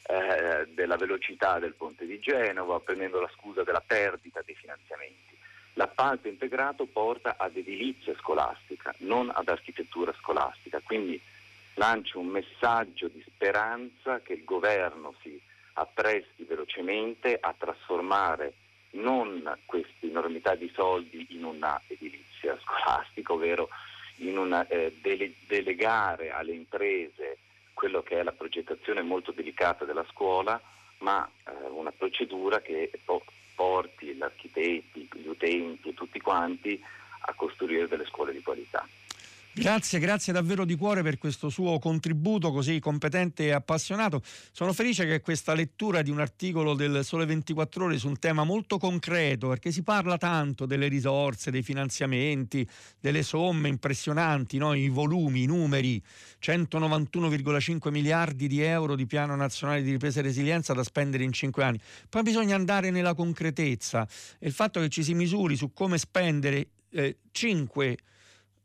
[0.06, 5.33] eh, della velocità del ponte di Genova, prendendo la scusa della perdita dei finanziamenti.
[5.74, 11.20] L'appalto integrato porta ad edilizia scolastica, non ad architettura scolastica, quindi
[11.74, 15.40] lancio un messaggio di speranza che il governo si
[15.74, 18.54] appresti velocemente a trasformare
[18.90, 23.68] non questa enormità di soldi in una edilizia scolastica, ovvero
[24.18, 27.38] in una, eh, dele- delegare alle imprese
[27.72, 30.60] quello che è la progettazione molto delicata della scuola,
[30.98, 35.03] ma eh, una procedura che po- porti gli
[35.34, 36.80] utenti tutti quanti
[37.26, 38.86] a costruire delle scuole di qualità.
[39.56, 44.20] Grazie, grazie davvero di cuore per questo suo contributo così competente e appassionato.
[44.50, 48.42] Sono felice che questa lettura di un articolo del Sole 24 Ore su un tema
[48.42, 54.74] molto concreto, perché si parla tanto delle risorse, dei finanziamenti, delle somme impressionanti, no?
[54.74, 56.02] i volumi, i numeri,
[56.42, 61.62] 191,5 miliardi di euro di piano nazionale di ripresa e resilienza da spendere in cinque
[61.62, 61.78] anni.
[62.08, 64.04] Poi bisogna andare nella concretezza
[64.40, 68.12] e il fatto che ci si misuri su come spendere eh, 5 miliardi,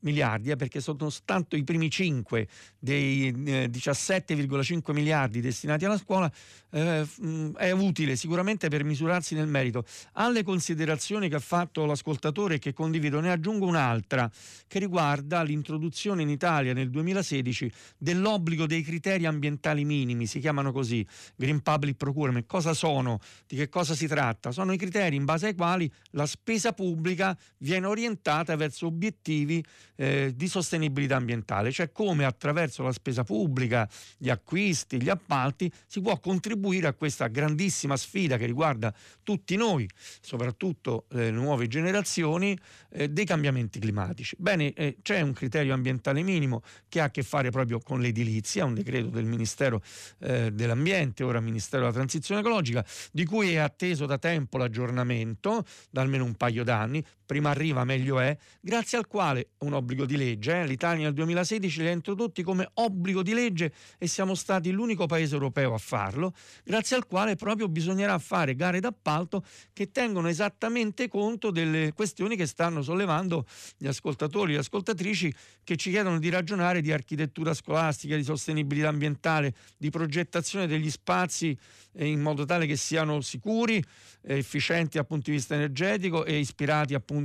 [0.02, 2.48] eh, perché sono soltanto i primi 5
[2.80, 6.32] dei eh, 17,5 miliardi destinati alla scuola,
[6.72, 9.86] eh, mm, è utile sicuramente per misurarsi nel merito.
[10.14, 14.30] Alle considerazioni che ha fatto l'ascoltatore e che condivido, ne aggiungo un'altra
[14.68, 21.06] che riguarda l'introduzione in Italia nel 2016 dell'obbligo dei criteri ambientali minimi, si chiamano così,
[21.36, 22.46] Green Public Procurement.
[22.46, 23.20] Cosa sono?
[23.48, 24.52] Di che cosa si tratta?
[24.52, 29.64] Sono i criteri in base ai quali la spesa pubblica viene orientata verso obiettivi
[30.00, 33.88] eh, di sostenibilità ambientale, cioè come attraverso la spesa pubblica,
[34.18, 38.94] gli acquisti, gli appalti si può contribuire a questa grandissima sfida che riguarda
[39.24, 39.90] tutti noi,
[40.22, 42.58] soprattutto le nuove generazioni,
[42.92, 44.38] eh, dei cambiamenti climatici.
[44.40, 48.64] Bene, eh, c'è un criterio ambientale minimo che ha a che fare proprio con l'edilizia,
[48.64, 49.82] un decreto del Ministero
[50.20, 56.02] eh, dell'Ambiente, ora Ministero della Transizione Ecologica, di cui è atteso da tempo l'aggiornamento, da
[56.02, 60.62] almeno un paio d'anni, prima arriva meglio è, grazie al quale un obbligo di legge,
[60.62, 65.06] eh, l'Italia nel 2016 li ha introdotti come obbligo di legge e siamo stati l'unico
[65.06, 71.08] paese europeo a farlo, grazie al quale proprio bisognerà fare gare d'appalto che tengono esattamente
[71.08, 73.46] conto delle questioni che stanno sollevando
[73.78, 75.32] gli ascoltatori e le ascoltatrici
[75.64, 81.56] che ci chiedono di ragionare di architettura scolastica, di sostenibilità ambientale, di progettazione degli spazi
[81.94, 83.84] eh, in modo tale che siano sicuri,
[84.22, 87.18] efficienti dal punto di vista energetico e ispirati appunto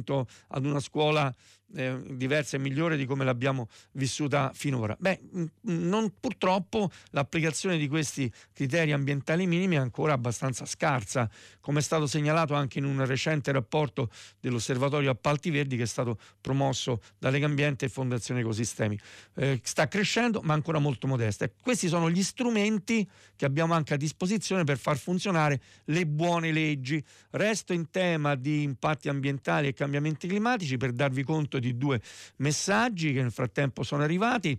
[0.49, 1.33] ad una scuola
[1.75, 4.97] eh, diversa e migliore di come l'abbiamo vissuta finora.
[4.99, 5.21] Beh,
[5.63, 11.29] non, purtroppo l'applicazione di questi criteri ambientali minimi è ancora abbastanza scarsa,
[11.61, 14.11] come è stato segnalato anche in un recente rapporto
[14.41, 18.99] dell'Osservatorio Appalti Verdi che è stato promosso da Lega Ambiente e Fondazione Ecosistemi.
[19.37, 21.49] Eh, sta crescendo, ma ancora molto modesta.
[21.61, 27.03] Questi sono gli strumenti che abbiamo anche a disposizione per far funzionare le buone leggi.
[27.31, 32.01] Resto in tema di impatti ambientali e cambiamenti climatici per darvi conto di due
[32.37, 34.59] messaggi che nel frattempo sono arrivati.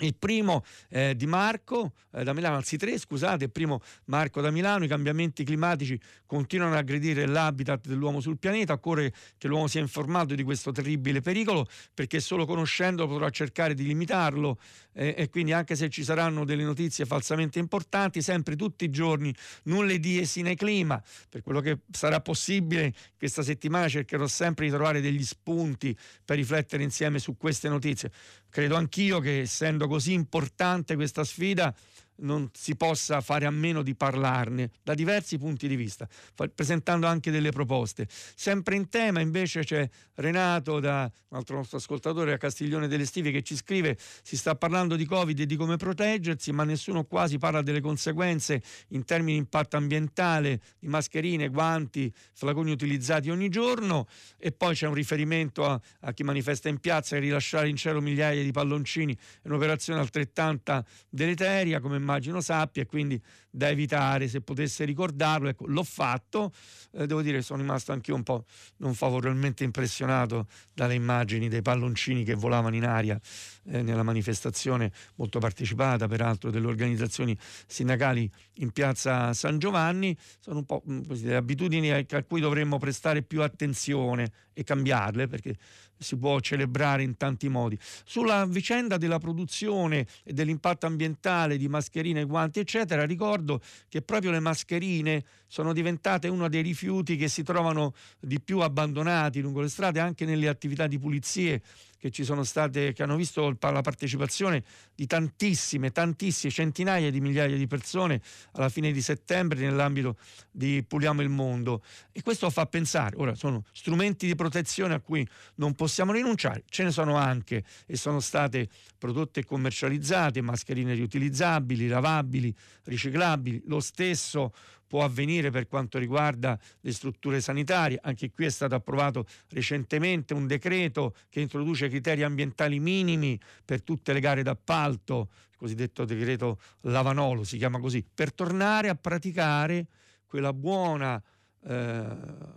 [0.00, 4.50] Il primo eh, di Marco eh, da Milano, anzi tre, scusate, il primo Marco da
[4.50, 9.80] Milano, i cambiamenti climatici continuano a aggredire l'habitat dell'uomo sul pianeta, occorre che l'uomo sia
[9.80, 14.58] informato di questo terribile pericolo perché solo conoscendolo potrà cercare di limitarlo
[14.92, 19.34] eh, e quindi anche se ci saranno delle notizie falsamente importanti, sempre tutti i giorni
[19.64, 25.00] nulla di sine clima, per quello che sarà possibile questa settimana cercherò sempre di trovare
[25.00, 28.10] degli spunti per riflettere insieme su queste notizie.
[28.50, 31.74] Credo anch'io che essendo così importante questa sfida
[32.20, 36.08] non si possa fare a meno di parlarne da diversi punti di vista,
[36.54, 38.06] presentando anche delle proposte.
[38.34, 43.30] Sempre in tema invece c'è Renato, da un altro nostro ascoltatore a Castiglione delle Stive,
[43.30, 47.38] che ci scrive si sta parlando di Covid e di come proteggersi, ma nessuno quasi
[47.38, 54.06] parla delle conseguenze in termini di impatto ambientale, di mascherine, guanti, flaconi utilizzati ogni giorno
[54.38, 58.00] e poi c'è un riferimento a, a chi manifesta in piazza che rilasciare in cielo
[58.00, 64.40] migliaia di palloncini è un'operazione altrettanta deleteria come immagino sappia e quindi da evitare se
[64.40, 65.48] potesse ricordarlo.
[65.48, 66.52] Ecco, l'ho fatto,
[66.92, 68.44] eh, devo dire sono rimasto anche un po'
[68.78, 73.18] non favorevolmente impressionato dalle immagini dei palloncini che volavano in aria
[73.66, 77.36] eh, nella manifestazione molto partecipata peraltro delle organizzazioni
[77.66, 80.16] sindacali in piazza San Giovanni.
[80.40, 85.28] Sono un po' mm, così, delle abitudini a cui dovremmo prestare più attenzione e cambiarle
[85.28, 85.56] perché
[86.00, 87.78] si può celebrare in tanti modi.
[88.04, 94.40] Sulla vicenda della produzione e dell'impatto ambientale di mascherine, guanti, eccetera, ricordo che proprio le
[94.40, 100.00] mascherine sono diventate uno dei rifiuti che si trovano di più abbandonati lungo le strade,
[100.00, 101.62] anche nelle attività di pulizie
[102.00, 107.56] che ci sono state, che hanno visto la partecipazione di tantissime, tantissime, centinaia di migliaia
[107.56, 108.22] di persone
[108.52, 110.16] alla fine di settembre nell'ambito
[110.50, 111.82] di Puliamo il Mondo.
[112.10, 116.84] E questo fa pensare, ora sono strumenti di protezione a cui non possiamo rinunciare, ce
[116.84, 124.54] ne sono anche e sono state prodotte e commercializzate, mascherine riutilizzabili, lavabili, riciclabili, lo stesso
[124.90, 128.00] può avvenire per quanto riguarda le strutture sanitarie.
[128.02, 134.12] Anche qui è stato approvato recentemente un decreto che introduce criteri ambientali minimi per tutte
[134.12, 139.86] le gare d'appalto, il cosiddetto decreto Lavanolo si chiama così, per tornare a praticare
[140.26, 141.22] quella buona
[141.62, 142.04] eh,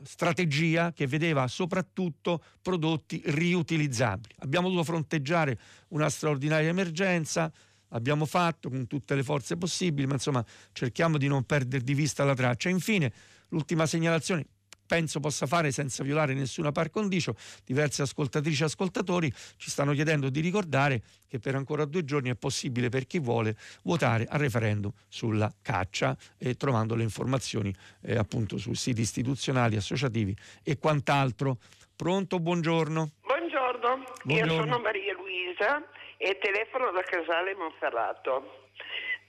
[0.01, 4.33] strategia che vedeva soprattutto prodotti riutilizzabili.
[4.39, 5.59] Abbiamo dovuto fronteggiare
[5.89, 7.51] una straordinaria emergenza,
[7.93, 12.23] abbiamo fatto con tutte le forze possibili, ma insomma cerchiamo di non perdere di vista
[12.23, 12.69] la traccia.
[12.69, 13.11] Infine,
[13.49, 14.45] l'ultima segnalazione,
[14.85, 17.35] penso possa fare senza violare nessuna par condicio.
[17.65, 22.35] Diverse ascoltatrici e ascoltatori ci stanno chiedendo di ricordare che per ancora due giorni è
[22.35, 28.57] possibile per chi vuole votare al referendum sulla caccia e trovando le informazioni eh, appunto
[28.57, 31.57] sui siti istituzionali, associativi e quant'altro.
[31.95, 33.11] Pronto, buongiorno.
[33.21, 34.53] Buongiorno, buongiorno.
[34.53, 35.83] io sono Maria Luisa
[36.23, 38.69] e telefono da Casale Monferrato.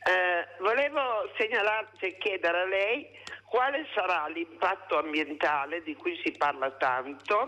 [0.07, 3.09] Eh, volevo segnalarti e chiedere a lei
[3.49, 7.47] quale sarà l'impatto ambientale di cui si parla tanto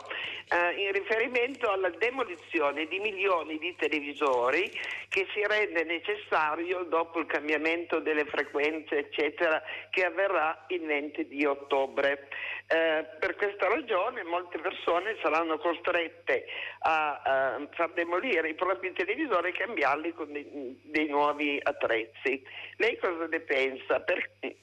[0.49, 4.71] eh, in riferimento alla demolizione di milioni di televisori
[5.09, 11.45] che si rende necessario dopo il cambiamento delle frequenze eccetera che avverrà il 20 di
[11.45, 12.29] ottobre.
[12.69, 16.47] Eh, per questa ragione molte persone saranno costrette
[16.81, 22.43] a, a, far demolire i propri televisori e cambiarli con dei, dei nuovi attrezzi.
[22.77, 24.01] Lei cosa ne pensa?
[24.01, 24.57] Perché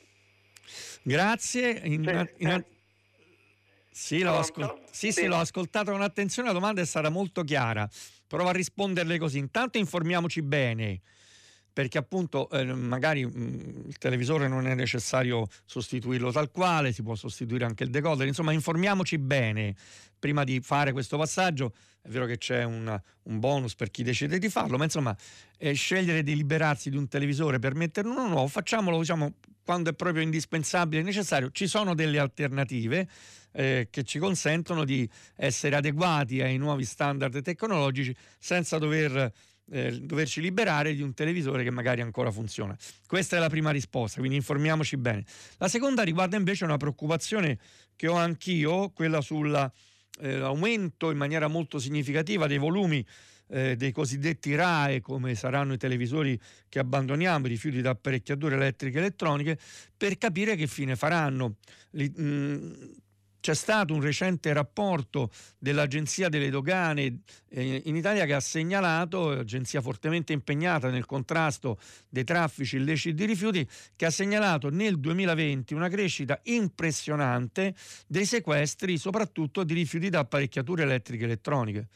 [1.03, 1.81] Grazie.
[1.83, 2.63] In, in,
[3.91, 7.87] sì, l'ho, ascol- sì, sì, l'ho ascoltata con attenzione, la domanda è stata molto chiara.
[8.27, 9.37] Provo a risponderle così.
[9.37, 11.01] Intanto informiamoci bene
[11.73, 17.01] perché appunto eh, magari mh, mm, il televisore non è necessario sostituirlo tal quale, si
[17.01, 19.75] può sostituire anche il decoder, insomma informiamoci bene
[20.19, 24.37] prima di fare questo passaggio, è vero che c'è un, un bonus per chi decide
[24.37, 25.15] di farlo, ma insomma
[25.57, 29.33] eh, scegliere di liberarsi di un televisore per metterne uno nuovo, facciamolo diciamo,
[29.65, 33.07] quando è proprio indispensabile e necessario, ci sono delle alternative
[33.51, 39.31] eh, che ci consentono di essere adeguati ai nuovi standard tecnologici senza dover
[39.71, 42.77] eh, doverci liberare di un televisore che magari ancora funziona.
[43.07, 45.23] Questa è la prima risposta, quindi informiamoci bene.
[45.57, 47.57] La seconda riguarda invece una preoccupazione
[47.95, 53.05] che ho anch'io, quella sull'aumento eh, in maniera molto significativa dei volumi
[53.47, 56.39] eh, dei cosiddetti RAE, come saranno i televisori
[56.69, 59.59] che abbandoniamo, i rifiuti da apparecchiature elettriche e elettroniche,
[59.95, 61.57] per capire che fine faranno.
[61.91, 62.73] Li, mh, mm,
[63.43, 69.81] c'è stato un recente rapporto dell'Agenzia delle Dogane eh, in Italia che ha segnalato, agenzia
[69.81, 71.77] fortemente impegnata nel contrasto
[72.07, 73.67] dei traffici illeciti di rifiuti,
[73.97, 77.75] che ha segnalato nel 2020 una crescita impressionante
[78.07, 81.87] dei sequestri, soprattutto di rifiuti da apparecchiature elettriche e elettroniche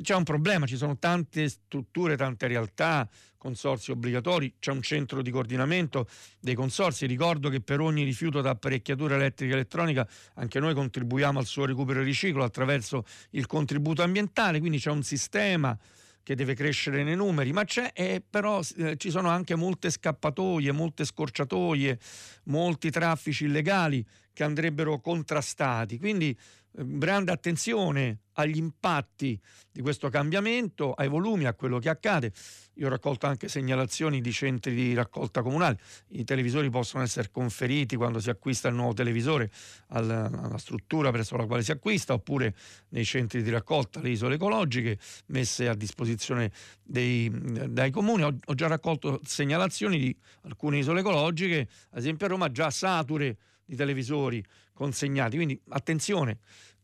[0.00, 5.30] c'è un problema, ci sono tante strutture, tante realtà, consorsi obbligatori, c'è un centro di
[5.30, 6.08] coordinamento
[6.40, 7.06] dei consorsi.
[7.06, 11.64] Ricordo che per ogni rifiuto da apparecchiatura elettrica e elettronica anche noi contribuiamo al suo
[11.64, 15.78] recupero e riciclo attraverso il contributo ambientale, quindi c'è un sistema
[16.22, 20.72] che deve crescere nei numeri, ma c'è, eh, però eh, ci sono anche molte scappatoie,
[20.72, 21.98] molte scorciatoie,
[22.44, 25.98] molti traffici illegali che andrebbero contrastati.
[25.98, 26.36] Quindi
[26.84, 29.38] grande attenzione agli impatti
[29.70, 32.32] di questo cambiamento, ai volumi, a quello che accade.
[32.74, 35.76] Io ho raccolto anche segnalazioni di centri di raccolta comunali.
[36.10, 39.50] I televisori possono essere conferiti quando si acquista il nuovo televisore
[39.88, 42.54] alla, alla struttura presso la quale si acquista, oppure
[42.90, 46.52] nei centri di raccolta, le isole ecologiche messe a disposizione
[46.82, 47.28] dei,
[47.68, 48.22] dai comuni.
[48.22, 53.36] Ho, ho già raccolto segnalazioni di alcune isole ecologiche, ad esempio a Roma, già sature
[53.64, 55.34] di televisori consegnati.
[55.34, 56.38] Quindi attenzione,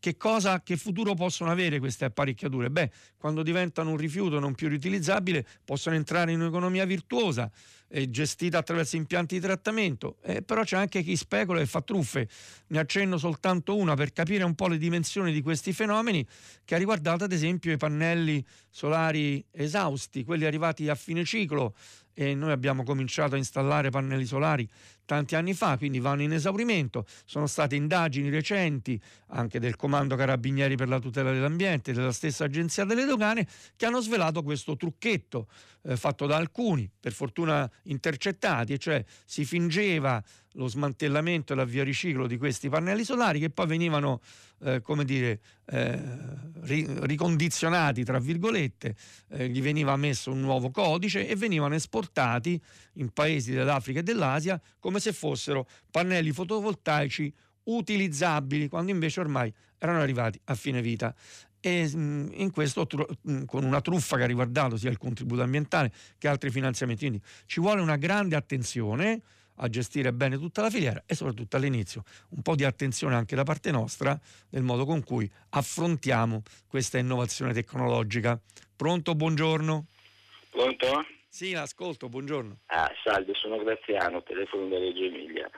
[0.05, 2.69] che, cosa, che futuro possono avere queste apparecchiature?
[2.69, 7.49] Beh, quando diventano un rifiuto non più riutilizzabile, possono entrare in un'economia virtuosa,
[7.87, 12.29] eh, gestita attraverso impianti di trattamento, eh, però c'è anche chi specula e fa truffe.
[12.67, 16.23] Ne accenno soltanto una per capire un po' le dimensioni di questi fenomeni,
[16.63, 21.73] che ha riguardato ad esempio i pannelli solari esausti, quelli arrivati a fine ciclo,
[22.13, 24.69] e noi abbiamo cominciato a installare pannelli solari
[25.05, 27.05] tanti anni fa, quindi vanno in esaurimento.
[27.25, 32.83] Sono state indagini recenti anche del Comando Carabinieri per la tutela dell'ambiente, della stessa Agenzia
[32.85, 35.47] delle Dogane, che hanno svelato questo trucchetto
[35.85, 40.23] eh, fatto da alcuni, per fortuna intercettati, e cioè si fingeva
[40.53, 44.21] lo smantellamento e l'avvio riciclo di questi pannelli solari che poi venivano
[44.63, 45.99] eh, come dire, eh,
[46.63, 48.95] ricondizionati, tra virgolette,
[49.31, 52.59] eh, gli veniva messo un nuovo codice e venivano esportati
[52.93, 57.33] in paesi dell'Africa e dell'Asia come se fossero pannelli fotovoltaici
[57.65, 61.13] utilizzabili, quando invece ormai erano arrivati a fine vita.
[61.65, 62.87] E mm, in questo
[63.27, 67.07] mm, con una truffa che ha riguardato sia il contributo ambientale che altri finanziamenti.
[67.07, 69.19] Quindi ci vuole una grande attenzione
[69.55, 73.41] a gestire bene tutta la filiera e soprattutto all'inizio un po' di attenzione anche da
[73.41, 74.15] parte nostra
[74.49, 78.39] nel modo con cui affrontiamo questa innovazione tecnologica.
[78.75, 79.85] Pronto, buongiorno.
[80.51, 81.05] Pronto?
[81.27, 82.59] Sì, l'ascolto, buongiorno.
[82.67, 85.49] Ah, salve, sono Graziano, telefono da Reggio Emilia.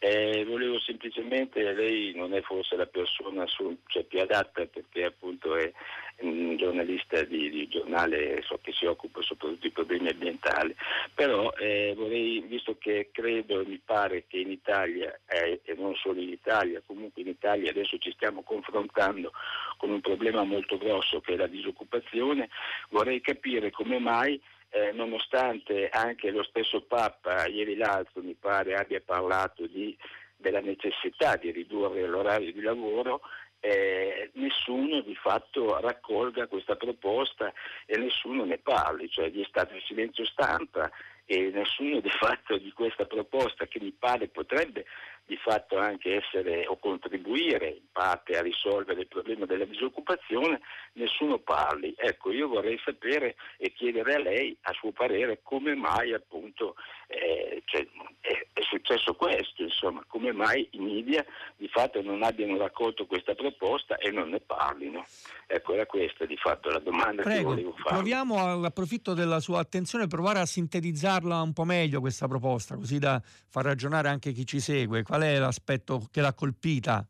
[0.00, 5.56] Eh, volevo semplicemente, lei non è forse la persona su, cioè, più adatta perché appunto
[5.56, 5.72] è
[6.20, 10.74] un giornalista di, di giornale so che si occupa soprattutto di problemi ambientali,
[11.14, 15.94] però eh, vorrei, visto che credo e mi pare che in Italia, eh, e non
[15.96, 19.32] solo in Italia, comunque in Italia adesso ci stiamo confrontando
[19.76, 22.48] con un problema molto grosso che è la disoccupazione,
[22.90, 24.40] vorrei capire come mai
[24.70, 29.96] eh, nonostante anche lo stesso Papa ieri l'altro mi pare abbia parlato di,
[30.36, 33.20] della necessità di ridurre l'orario di lavoro,
[33.60, 37.52] eh, nessuno di fatto raccolga questa proposta
[37.86, 40.90] e nessuno ne parli, cioè gli stati di silenzio stampa
[41.24, 44.86] e nessuno di fatto di questa proposta che mi pare potrebbe
[45.28, 50.62] di fatto anche essere o contribuire in parte a risolvere il problema della disoccupazione,
[50.94, 51.94] nessuno parli.
[51.98, 56.76] Ecco, io vorrei sapere e chiedere a lei, a suo parere, come mai appunto
[57.08, 57.86] eh, cioè,
[58.20, 61.24] è, è, successo questo, insomma, come mai i media
[61.56, 65.06] di fatto non abbiano raccolto questa proposta e non ne parlino.
[65.46, 67.94] Ecco, era questa di fatto la domanda Prego, che volevo fare.
[67.94, 73.20] Proviamo, all'approfitto della sua attenzione, provare a sintetizzarla un po' meglio questa proposta, così da
[73.22, 75.02] far ragionare anche chi ci segue.
[75.02, 77.06] Qual è l'aspetto che l'ha colpita?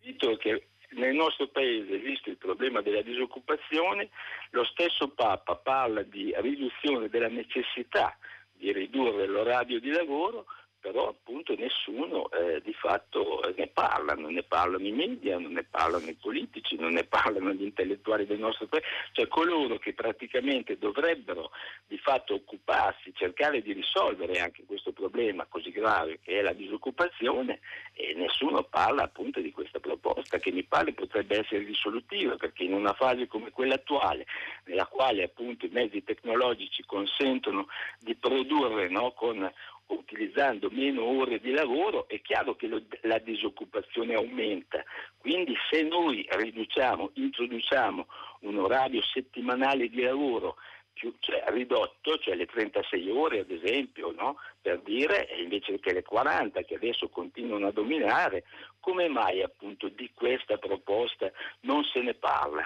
[0.00, 4.10] Dito che nel nostro paese, visto il problema della disoccupazione,
[4.50, 8.16] lo stesso Papa parla di riduzione della necessità
[8.64, 10.46] di ridurre l'orario di lavoro
[10.84, 15.52] però appunto nessuno eh, di fatto eh, ne parla, non ne parlano i media, non
[15.52, 19.94] ne parlano i politici, non ne parlano gli intellettuali del nostro paese, cioè coloro che
[19.94, 21.52] praticamente dovrebbero
[21.86, 27.60] di fatto occuparsi, cercare di risolvere anche questo problema così grave che è la disoccupazione
[27.94, 32.74] e nessuno parla appunto di questa proposta che mi pare potrebbe essere risolutiva perché in
[32.74, 34.26] una fase come quella attuale
[34.64, 37.68] nella quale appunto i mezzi tecnologici consentono
[38.00, 39.50] di produrre no, con
[39.86, 44.82] utilizzando meno ore di lavoro, è chiaro che lo, la disoccupazione aumenta.
[45.18, 48.06] Quindi se noi riduciamo, introduciamo
[48.40, 50.56] un orario settimanale di lavoro
[50.94, 54.36] più, cioè, ridotto, cioè le 36 ore ad esempio, no?
[54.62, 58.44] per dire, invece che le 40 che adesso continuano a dominare,
[58.80, 61.30] come mai appunto di questa proposta
[61.60, 62.62] non se ne parla?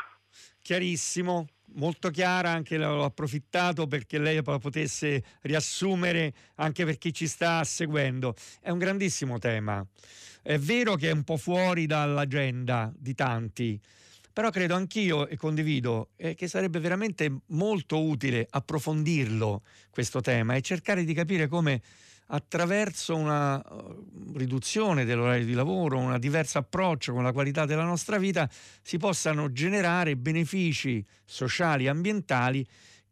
[0.62, 7.62] Chiarissimo, molto chiara, anche l'ho approfittato perché lei potesse riassumere anche per chi ci sta
[7.64, 8.34] seguendo.
[8.60, 9.84] È un grandissimo tema.
[10.42, 13.80] È vero che è un po' fuori dall'agenda di tanti,
[14.32, 20.62] però credo anch'io e condivido eh, che sarebbe veramente molto utile approfondirlo questo tema e
[20.62, 21.82] cercare di capire come
[22.28, 28.18] attraverso una uh, riduzione dell'orario di lavoro, un diverso approccio con la qualità della nostra
[28.18, 28.48] vita,
[28.82, 32.66] si possano generare benefici sociali e ambientali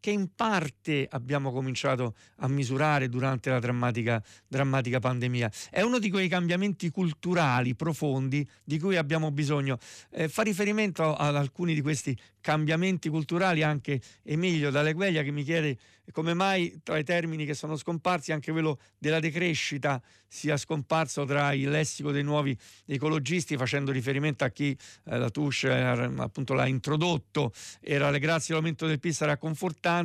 [0.07, 5.51] che in parte abbiamo cominciato a misurare durante la drammatica, drammatica, pandemia.
[5.69, 9.77] È uno di quei cambiamenti culturali profondi di cui abbiamo bisogno.
[10.11, 15.77] Eh, fa riferimento ad alcuni di questi cambiamenti culturali anche Emilio D'Alegueglia che mi chiede
[16.13, 21.51] come mai tra i termini che sono scomparsi anche quello della decrescita sia scomparso tra
[21.51, 27.51] il lessico dei nuovi ecologisti facendo riferimento a chi eh, la Touche appunto l'ha introdotto
[27.81, 29.96] era le grazie all'aumento del PIL sarà confortante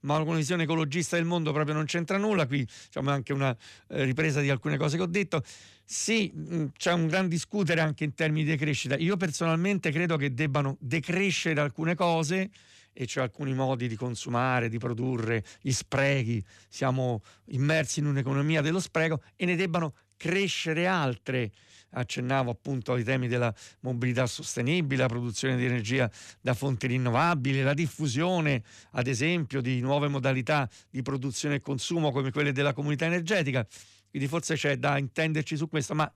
[0.00, 2.46] ma una visione ecologista del mondo proprio non c'entra nulla.
[2.46, 3.56] Qui diciamo anche una
[3.88, 5.42] eh, ripresa di alcune cose che ho detto.
[5.84, 8.96] Sì, mm, c'è un gran discutere anche in termini di crescita.
[8.96, 12.50] Io personalmente credo che debbano decrescere alcune cose
[12.92, 18.80] e c'è alcuni modi di consumare, di produrre, gli sprechi, siamo immersi in un'economia dello
[18.80, 21.50] spreco e ne debbano crescere altre.
[21.90, 27.72] Accennavo appunto ai temi della mobilità sostenibile, la produzione di energia da fonti rinnovabili, la
[27.72, 33.66] diffusione, ad esempio, di nuove modalità di produzione e consumo come quelle della comunità energetica
[34.10, 36.10] quindi forse c'è da intenderci su questo, ma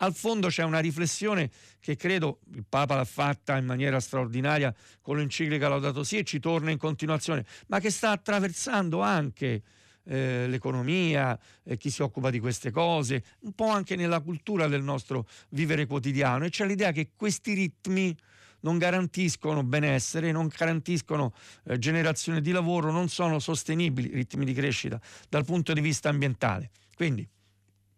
[0.00, 1.50] al fondo c'è una riflessione
[1.80, 6.38] che credo il Papa l'ha fatta in maniera straordinaria con l'enciclica Laudato Si e ci
[6.38, 9.62] torna in continuazione, ma che sta attraversando anche
[10.08, 14.82] eh, l'economia, eh, chi si occupa di queste cose, un po' anche nella cultura del
[14.82, 18.16] nostro vivere quotidiano e c'è l'idea che questi ritmi
[18.60, 21.32] non garantiscono benessere, non garantiscono
[21.64, 26.70] eh, generazione di lavoro, non sono sostenibili ritmi di crescita dal punto di vista ambientale.
[26.94, 27.28] Quindi,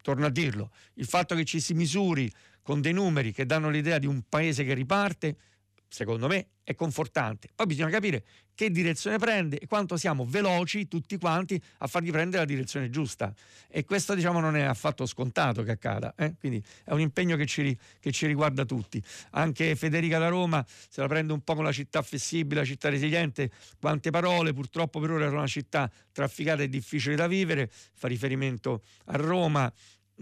[0.03, 2.31] torno a dirlo, il fatto che ci si misuri
[2.63, 5.37] con dei numeri che danno l'idea di un paese che riparte
[5.91, 7.49] secondo me è confortante.
[7.53, 12.43] Poi bisogna capire che direzione prende e quanto siamo veloci tutti quanti a fargli prendere
[12.43, 13.35] la direzione giusta.
[13.69, 16.35] E questo diciamo non è affatto scontato che accada, eh?
[16.39, 19.03] quindi è un impegno che ci, che ci, riguarda tutti.
[19.31, 22.89] Anche Federica da Roma se la prende un po' con la città flessibile, la città
[22.89, 23.51] resiliente,
[23.81, 28.83] quante parole, purtroppo per ora è una città trafficata e difficile da vivere, fa riferimento
[29.07, 29.73] a Roma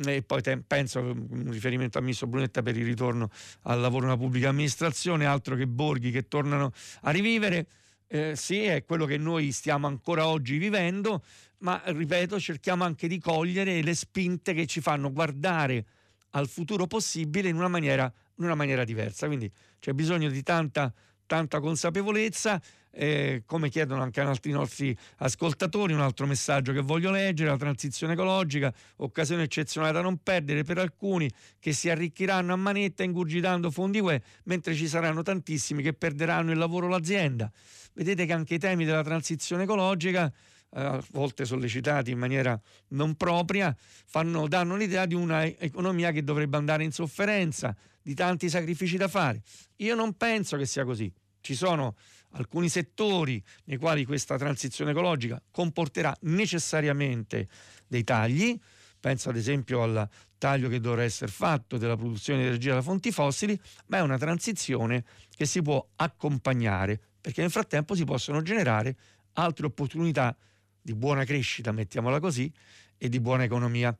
[0.05, 3.31] e poi te, penso un riferimento al ministro Brunetta per il ritorno
[3.63, 6.73] al lavoro nella pubblica amministrazione, altro che borghi che tornano
[7.03, 7.67] a rivivere.
[8.07, 11.23] Eh, sì, è quello che noi stiamo ancora oggi vivendo,
[11.59, 15.85] ma ripeto, cerchiamo anche di cogliere le spinte che ci fanno guardare
[16.31, 19.27] al futuro possibile in una maniera, in una maniera diversa.
[19.27, 20.93] Quindi c'è bisogno di tanta,
[21.29, 22.61] tanta consapevolezza
[22.91, 28.15] eh, come chiedono anche altri nostri ascoltatori, un altro messaggio che voglio leggere, la transizione
[28.15, 31.31] ecologica, occasione eccezionale da non perdere per alcuni
[31.61, 36.59] che si arricchiranno a manetta ingurgitando fondi UE, mentre ci saranno tantissimi che perderanno il
[36.59, 37.49] lavoro o l'azienda.
[37.93, 40.33] Vedete che anche i temi della transizione ecologica
[40.71, 43.75] eh, a volte sollecitati in maniera non propria,
[44.07, 47.77] fanno, danno l'idea di un'economia che dovrebbe andare in sofferenza,
[48.09, 49.43] di tanti sacrifici da fare.
[49.77, 51.13] Io non penso che sia così.
[51.43, 51.95] Ci sono
[52.31, 57.49] alcuni settori nei quali questa transizione ecologica comporterà necessariamente
[57.87, 58.59] dei tagli,
[58.99, 60.09] penso ad esempio al
[60.39, 64.17] taglio che dovrà essere fatto della produzione di energia da fonti fossili, ma è una
[64.17, 65.05] transizione
[65.37, 68.97] che si può accompagnare perché nel frattempo si possono generare
[69.35, 70.35] altre opportunità
[70.81, 72.51] di buona crescita, mettiamola così,
[72.97, 73.95] e di buona economia.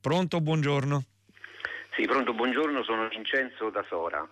[0.00, 1.04] Pronto, buongiorno.
[1.92, 4.26] Sì, pronto, buongiorno, sono Vincenzo da Sora.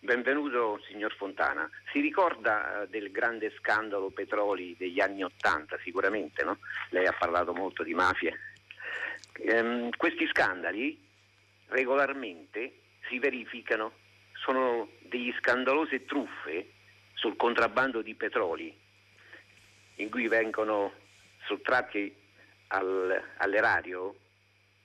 [0.00, 1.70] Benvenuto signor Fontana.
[1.92, 6.58] Si ricorda eh, del grande scandalo petroli degli anni Ottanta, sicuramente, no?
[6.90, 8.36] Lei ha parlato molto di mafie.
[9.44, 11.00] Ehm, questi scandali
[11.68, 13.92] regolarmente si verificano,
[14.32, 16.72] sono degli scandalose truffe
[17.14, 18.76] sul contrabbando di petroli,
[19.96, 20.92] in cui vengono
[21.46, 22.12] sottratti
[22.68, 24.16] al, all'erario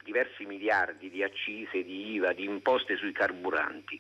[0.04, 4.00] diversi miliardi di accise, di IVA, di imposte sui carburanti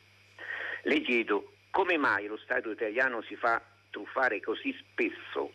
[0.83, 5.53] le chiedo come mai lo Stato italiano si fa truffare così spesso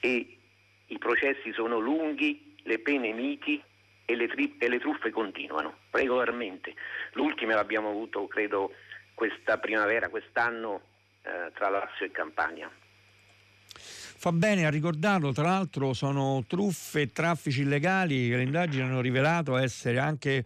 [0.00, 0.38] e
[0.86, 3.62] i processi sono lunghi, le pene miti
[4.04, 6.74] e le, tri- e le truffe continuano regolarmente.
[7.12, 8.72] L'ultima l'abbiamo avuto, credo,
[9.14, 10.82] questa primavera, quest'anno
[11.22, 12.70] eh, tra Lazio e Campania.
[14.22, 19.00] Fa bene a ricordarlo, tra l'altro sono truffe e traffici illegali che le indagini hanno
[19.00, 20.44] rivelato essere anche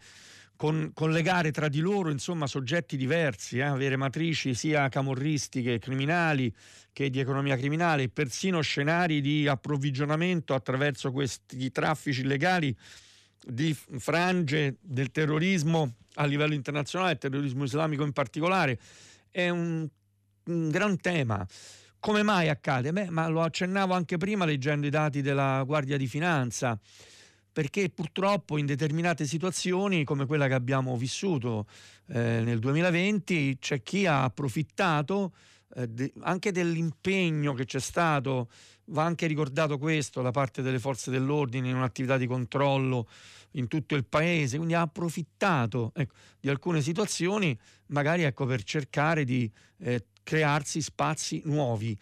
[0.55, 6.55] con, collegare tra di loro insomma, soggetti diversi, eh, avere matrici sia camorristiche, criminali
[6.93, 12.73] che di economia criminale, persino scenari di approvvigionamento attraverso questi traffici illegali
[13.45, 18.79] di frange del terrorismo a livello internazionale, terrorismo islamico in particolare.
[19.33, 19.85] È un,
[20.45, 21.45] un gran tema.
[22.05, 22.93] Come mai accade?
[22.93, 26.79] Beh, ma lo accennavo anche prima leggendo i dati della Guardia di Finanza
[27.51, 31.67] perché purtroppo in determinate situazioni come quella che abbiamo vissuto
[32.09, 35.33] eh, nel 2020 c'è chi ha approfittato
[35.77, 38.51] eh, de- anche dell'impegno che c'è stato,
[38.89, 43.09] va anche ricordato questo da parte delle forze dell'ordine in un'attività di controllo
[43.53, 49.25] in tutto il paese, quindi ha approfittato ecco, di alcune situazioni magari ecco, per cercare
[49.25, 51.97] di eh, crearsi spazi nuovi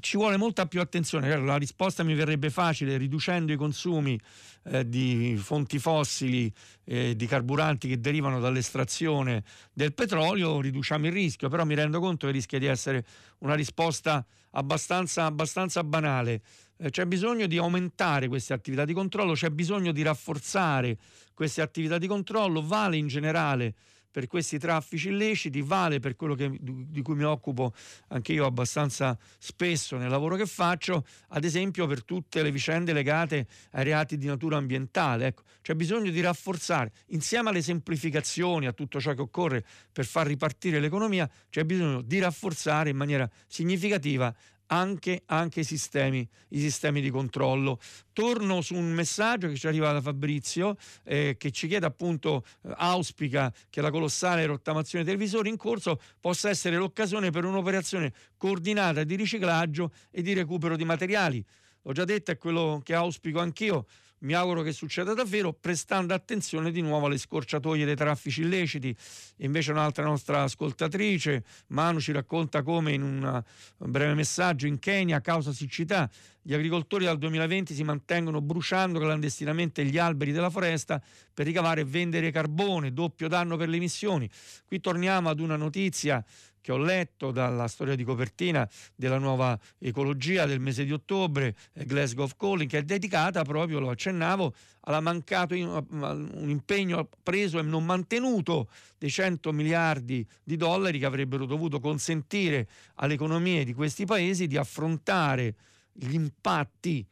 [0.00, 1.36] ci vuole molta più attenzione.
[1.36, 4.18] La risposta mi verrebbe facile riducendo i consumi
[4.64, 6.52] eh, di fonti fossili,
[6.84, 12.26] eh, di carburanti che derivano dall'estrazione del petrolio, riduciamo il rischio, però mi rendo conto
[12.26, 13.04] che rischia di essere
[13.38, 16.42] una risposta abbastanza, abbastanza banale.
[16.76, 20.98] Eh, c'è bisogno di aumentare queste attività di controllo, c'è bisogno di rafforzare
[21.34, 23.74] queste attività di controllo, vale in generale
[24.14, 27.72] per questi traffici illeciti, vale per quello che, di cui mi occupo
[28.10, 33.48] anche io abbastanza spesso nel lavoro che faccio, ad esempio per tutte le vicende legate
[33.72, 35.26] ai reati di natura ambientale.
[35.26, 40.28] Ecco, c'è bisogno di rafforzare, insieme alle semplificazioni, a tutto ciò che occorre per far
[40.28, 44.32] ripartire l'economia, c'è bisogno di rafforzare in maniera significativa
[44.66, 47.78] anche, anche i, sistemi, i, sistemi, di controllo.
[48.12, 52.72] Torno su un messaggio che ci arriva da Fabrizio eh, che ci chiede appunto, eh,
[52.76, 59.04] auspica che la colossale rottamazione dei visori in corso possa essere l'occasione per un'operazione coordinata
[59.04, 61.44] di riciclaggio e di recupero di materiali.
[61.82, 63.86] L'ho già detto, è quello che auspico anch'io
[64.24, 68.94] mi auguro che succeda davvero, prestando attenzione di nuovo alle scorciatoie dei traffici illeciti.
[69.38, 73.42] Invece un'altra nostra ascoltatrice, Manu, ci racconta come in un
[73.76, 76.10] breve messaggio in Kenya, a causa siccità,
[76.40, 81.00] gli agricoltori dal 2020 si mantengono bruciando clandestinamente gli alberi della foresta
[81.32, 84.28] per ricavare e vendere carbone, doppio danno per le emissioni.
[84.66, 86.22] Qui torniamo ad una notizia
[86.64, 91.84] che ho letto dalla storia di copertina della nuova ecologia del mese di ottobre, eh,
[91.84, 97.84] Glasgow Calling, che è dedicata proprio, lo accennavo, alla mancato un impegno preso e non
[97.84, 104.46] mantenuto dei 100 miliardi di dollari che avrebbero dovuto consentire alle economie di questi paesi
[104.46, 105.56] di affrontare
[105.92, 107.06] gli impatti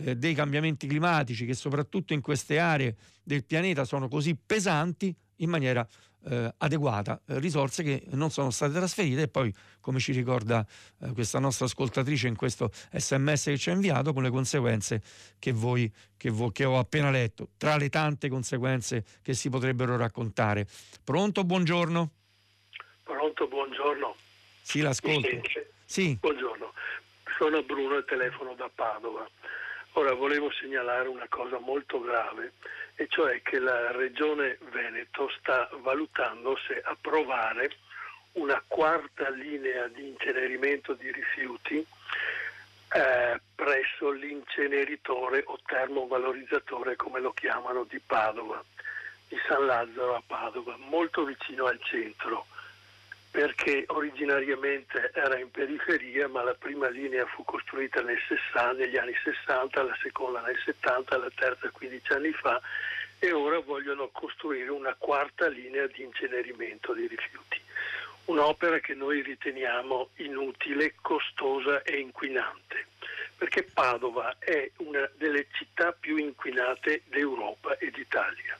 [0.00, 5.48] eh, dei cambiamenti climatici che soprattutto in queste aree del pianeta sono così pesanti in
[5.48, 5.86] maniera
[6.24, 10.66] eh, adeguata, eh, risorse che non sono state trasferite e poi, come ci ricorda
[11.00, 15.02] eh, questa nostra ascoltatrice in questo sms che ci ha inviato, con le conseguenze
[15.38, 19.96] che, voi, che, vo- che ho appena letto, tra le tante conseguenze che si potrebbero
[19.96, 20.66] raccontare.
[21.04, 22.10] Pronto, buongiorno.
[23.02, 24.16] Pronto, buongiorno.
[24.60, 25.40] Sì, l'ascolto.
[25.84, 26.16] Sì.
[26.20, 26.72] Buongiorno,
[27.38, 29.26] sono Bruno e telefono da Padova.
[29.92, 32.52] Ora volevo segnalare una cosa molto grave,
[33.00, 37.70] e cioè che la Regione Veneto sta valutando se approvare
[38.32, 41.86] una quarta linea di incenerimento di rifiuti
[42.90, 48.60] eh, presso l'inceneritore o termovalorizzatore, come lo chiamano, di Padova,
[49.28, 52.46] di San Lazzaro a Padova, molto vicino al centro
[53.30, 59.82] perché originariamente era in periferia, ma la prima linea fu costruita 60, negli anni 60,
[59.82, 62.60] la seconda nel 70, la terza 15 anni fa
[63.18, 67.60] e ora vogliono costruire una quarta linea di incenerimento di rifiuti.
[68.26, 72.86] Un'opera che noi riteniamo inutile, costosa e inquinante,
[73.36, 78.58] perché Padova è una delle città più inquinate d'Europa e d'Italia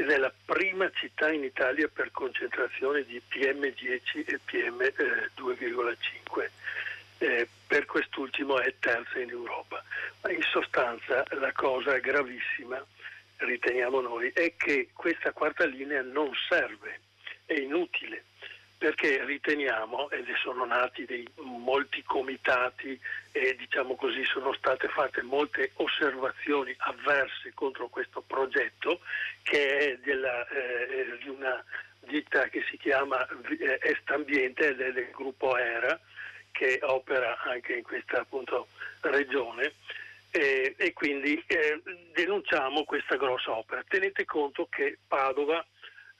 [0.00, 6.48] ed è la prima città in Italia per concentrazione di PM10 e PM2,5.
[7.18, 9.84] Eh, per quest'ultimo è terza in Europa.
[10.22, 12.82] Ma in sostanza la cosa gravissima,
[13.36, 17.00] riteniamo noi, è che questa quarta linea non serve,
[17.44, 18.24] è inutile
[18.80, 22.98] perché riteniamo, ed sono nati dei, molti comitati
[23.30, 29.00] e diciamo così sono state fatte molte osservazioni avverse contro questo progetto
[29.42, 31.62] che è della, eh, di una
[31.98, 36.00] ditta che si chiama eh, Est Ambiente ed del gruppo ERA
[36.50, 38.68] che opera anche in questa appunto,
[39.02, 39.74] regione
[40.30, 41.82] eh, e quindi eh,
[42.14, 43.84] denunciamo questa grossa opera.
[43.86, 45.62] Tenete conto che Padova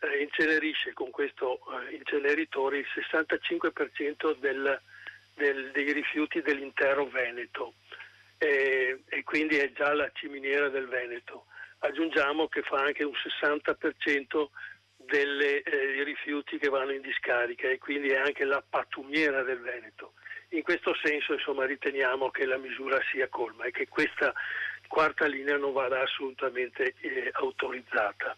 [0.01, 4.81] eh, incenerisce con questo eh, inceneritore il 65% del,
[5.35, 7.75] del, dei rifiuti dell'intero Veneto
[8.39, 11.47] eh, e quindi è già la ciminiera del Veneto.
[11.81, 14.49] Aggiungiamo che fa anche un 60%
[14.97, 20.15] dei eh, rifiuti che vanno in discarica e quindi è anche la pattumiera del Veneto.
[20.51, 24.33] In questo senso insomma, riteniamo che la misura sia colma e che questa
[24.89, 28.37] quarta linea non vada assolutamente eh, autorizzata.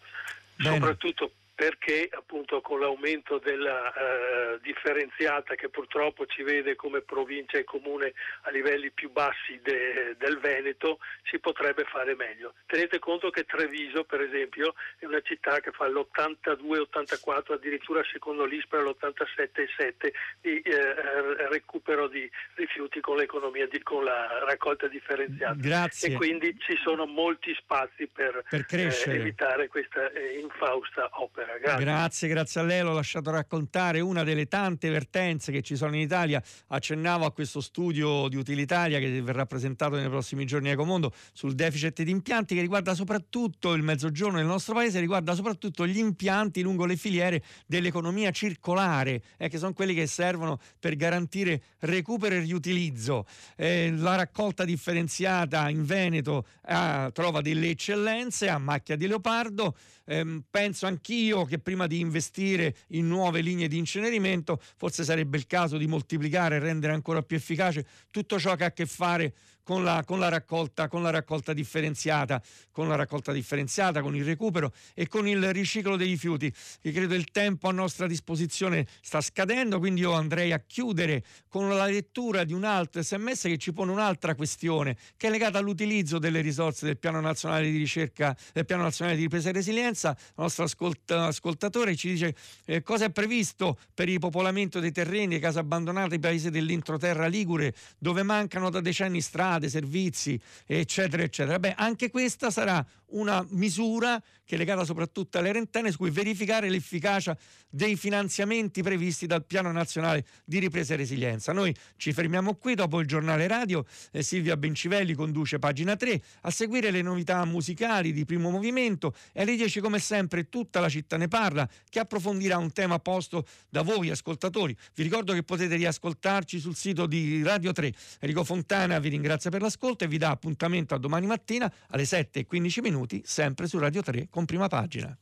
[0.57, 0.75] Bene.
[0.75, 1.33] Soprattutto
[1.63, 8.15] perché appunto con l'aumento della eh, differenziata che purtroppo ci vede come provincia e comune
[8.43, 12.55] a livelli più bassi de, del Veneto si potrebbe fare meglio.
[12.67, 18.81] Tenete conto che Treviso per esempio è una città che fa l'82-84 addirittura secondo l'ISPRA
[18.81, 26.09] l'87,7 di eh, recupero di rifiuti con l'economia di, con la raccolta differenziata Grazie.
[26.09, 31.51] e quindi ci sono molti spazi per, per eh, evitare questa eh, infausta opera.
[31.61, 31.85] Grazie.
[31.85, 32.29] grazie.
[32.29, 32.83] grazie, a lei.
[32.83, 36.43] L'ho lasciato raccontare una delle tante vertenze che ci sono in Italia.
[36.69, 41.55] Accennavo a questo studio di utilitaria che verrà presentato nei prossimi giorni a Ecomondo sul
[41.55, 46.63] deficit di impianti che riguarda soprattutto il mezzogiorno del nostro paese, riguarda soprattutto gli impianti
[46.63, 52.41] lungo le filiere dell'economia circolare, eh, che sono quelli che servono per garantire recupero e
[52.41, 53.27] riutilizzo.
[53.57, 59.77] Eh, la raccolta differenziata in Veneto eh, trova delle eccellenze a macchia di leopardo.
[60.07, 65.47] Ehm, penso anch'io che prima di investire in nuove linee di incenerimento forse sarebbe il
[65.47, 69.33] caso di moltiplicare e rendere ancora più efficace tutto ciò che ha a che fare
[69.33, 74.25] con la, con la, raccolta, con la raccolta differenziata, con la raccolta differenziata, con il
[74.25, 76.53] recupero e con il riciclo dei rifiuti.
[76.83, 81.69] Io credo il tempo a nostra disposizione sta scadendo, quindi io andrei a chiudere con
[81.69, 86.19] la lettura di un altro sms che ci pone un'altra questione che è legata all'utilizzo
[86.19, 90.11] delle risorse del Piano Nazionale di Ricerca, del Piano Nazionale di Ripresa e Resilienza.
[90.19, 92.35] Il nostro ascolta, ascoltatore ci dice
[92.65, 98.23] eh, cosa è previsto per il popolamento dei terreni case abbandonate paesi dell'introterra Ligure dove
[98.23, 101.59] mancano da decenni strade strade, servizi, eccetera, eccetera.
[101.59, 106.69] Beh, anche questa sarà una misura che è legata soprattutto alle rentene su cui verificare
[106.69, 107.37] l'efficacia
[107.71, 111.53] dei finanziamenti previsti dal Piano Nazionale di Ripresa e Resilienza.
[111.53, 116.51] Noi ci fermiamo qui dopo il giornale radio, eh, Silvia Bencivelli conduce pagina 3, a
[116.51, 121.17] seguire le novità musicali di primo movimento e alle 10 come sempre tutta la città
[121.17, 124.77] ne parla che approfondirà un tema posto da voi ascoltatori.
[124.95, 127.93] Vi ricordo che potete riascoltarci sul sito di Radio 3.
[128.21, 132.81] Enrico Fontana vi ringrazia per l'ascolto e vi dà appuntamento a domani mattina alle 7.15
[133.03, 135.17] minuti, sempre su Radio 3 con prima pagina.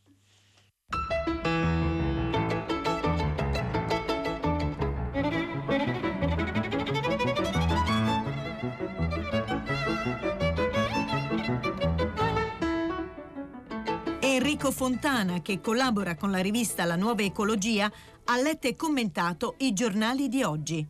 [14.20, 17.90] Enrico Fontana, che collabora con la rivista La Nuova Ecologia,
[18.24, 20.86] ha letto e commentato i giornali di oggi.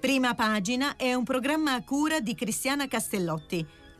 [0.00, 3.64] Prima pagina è un programma a cura di Cristiana Castellotti.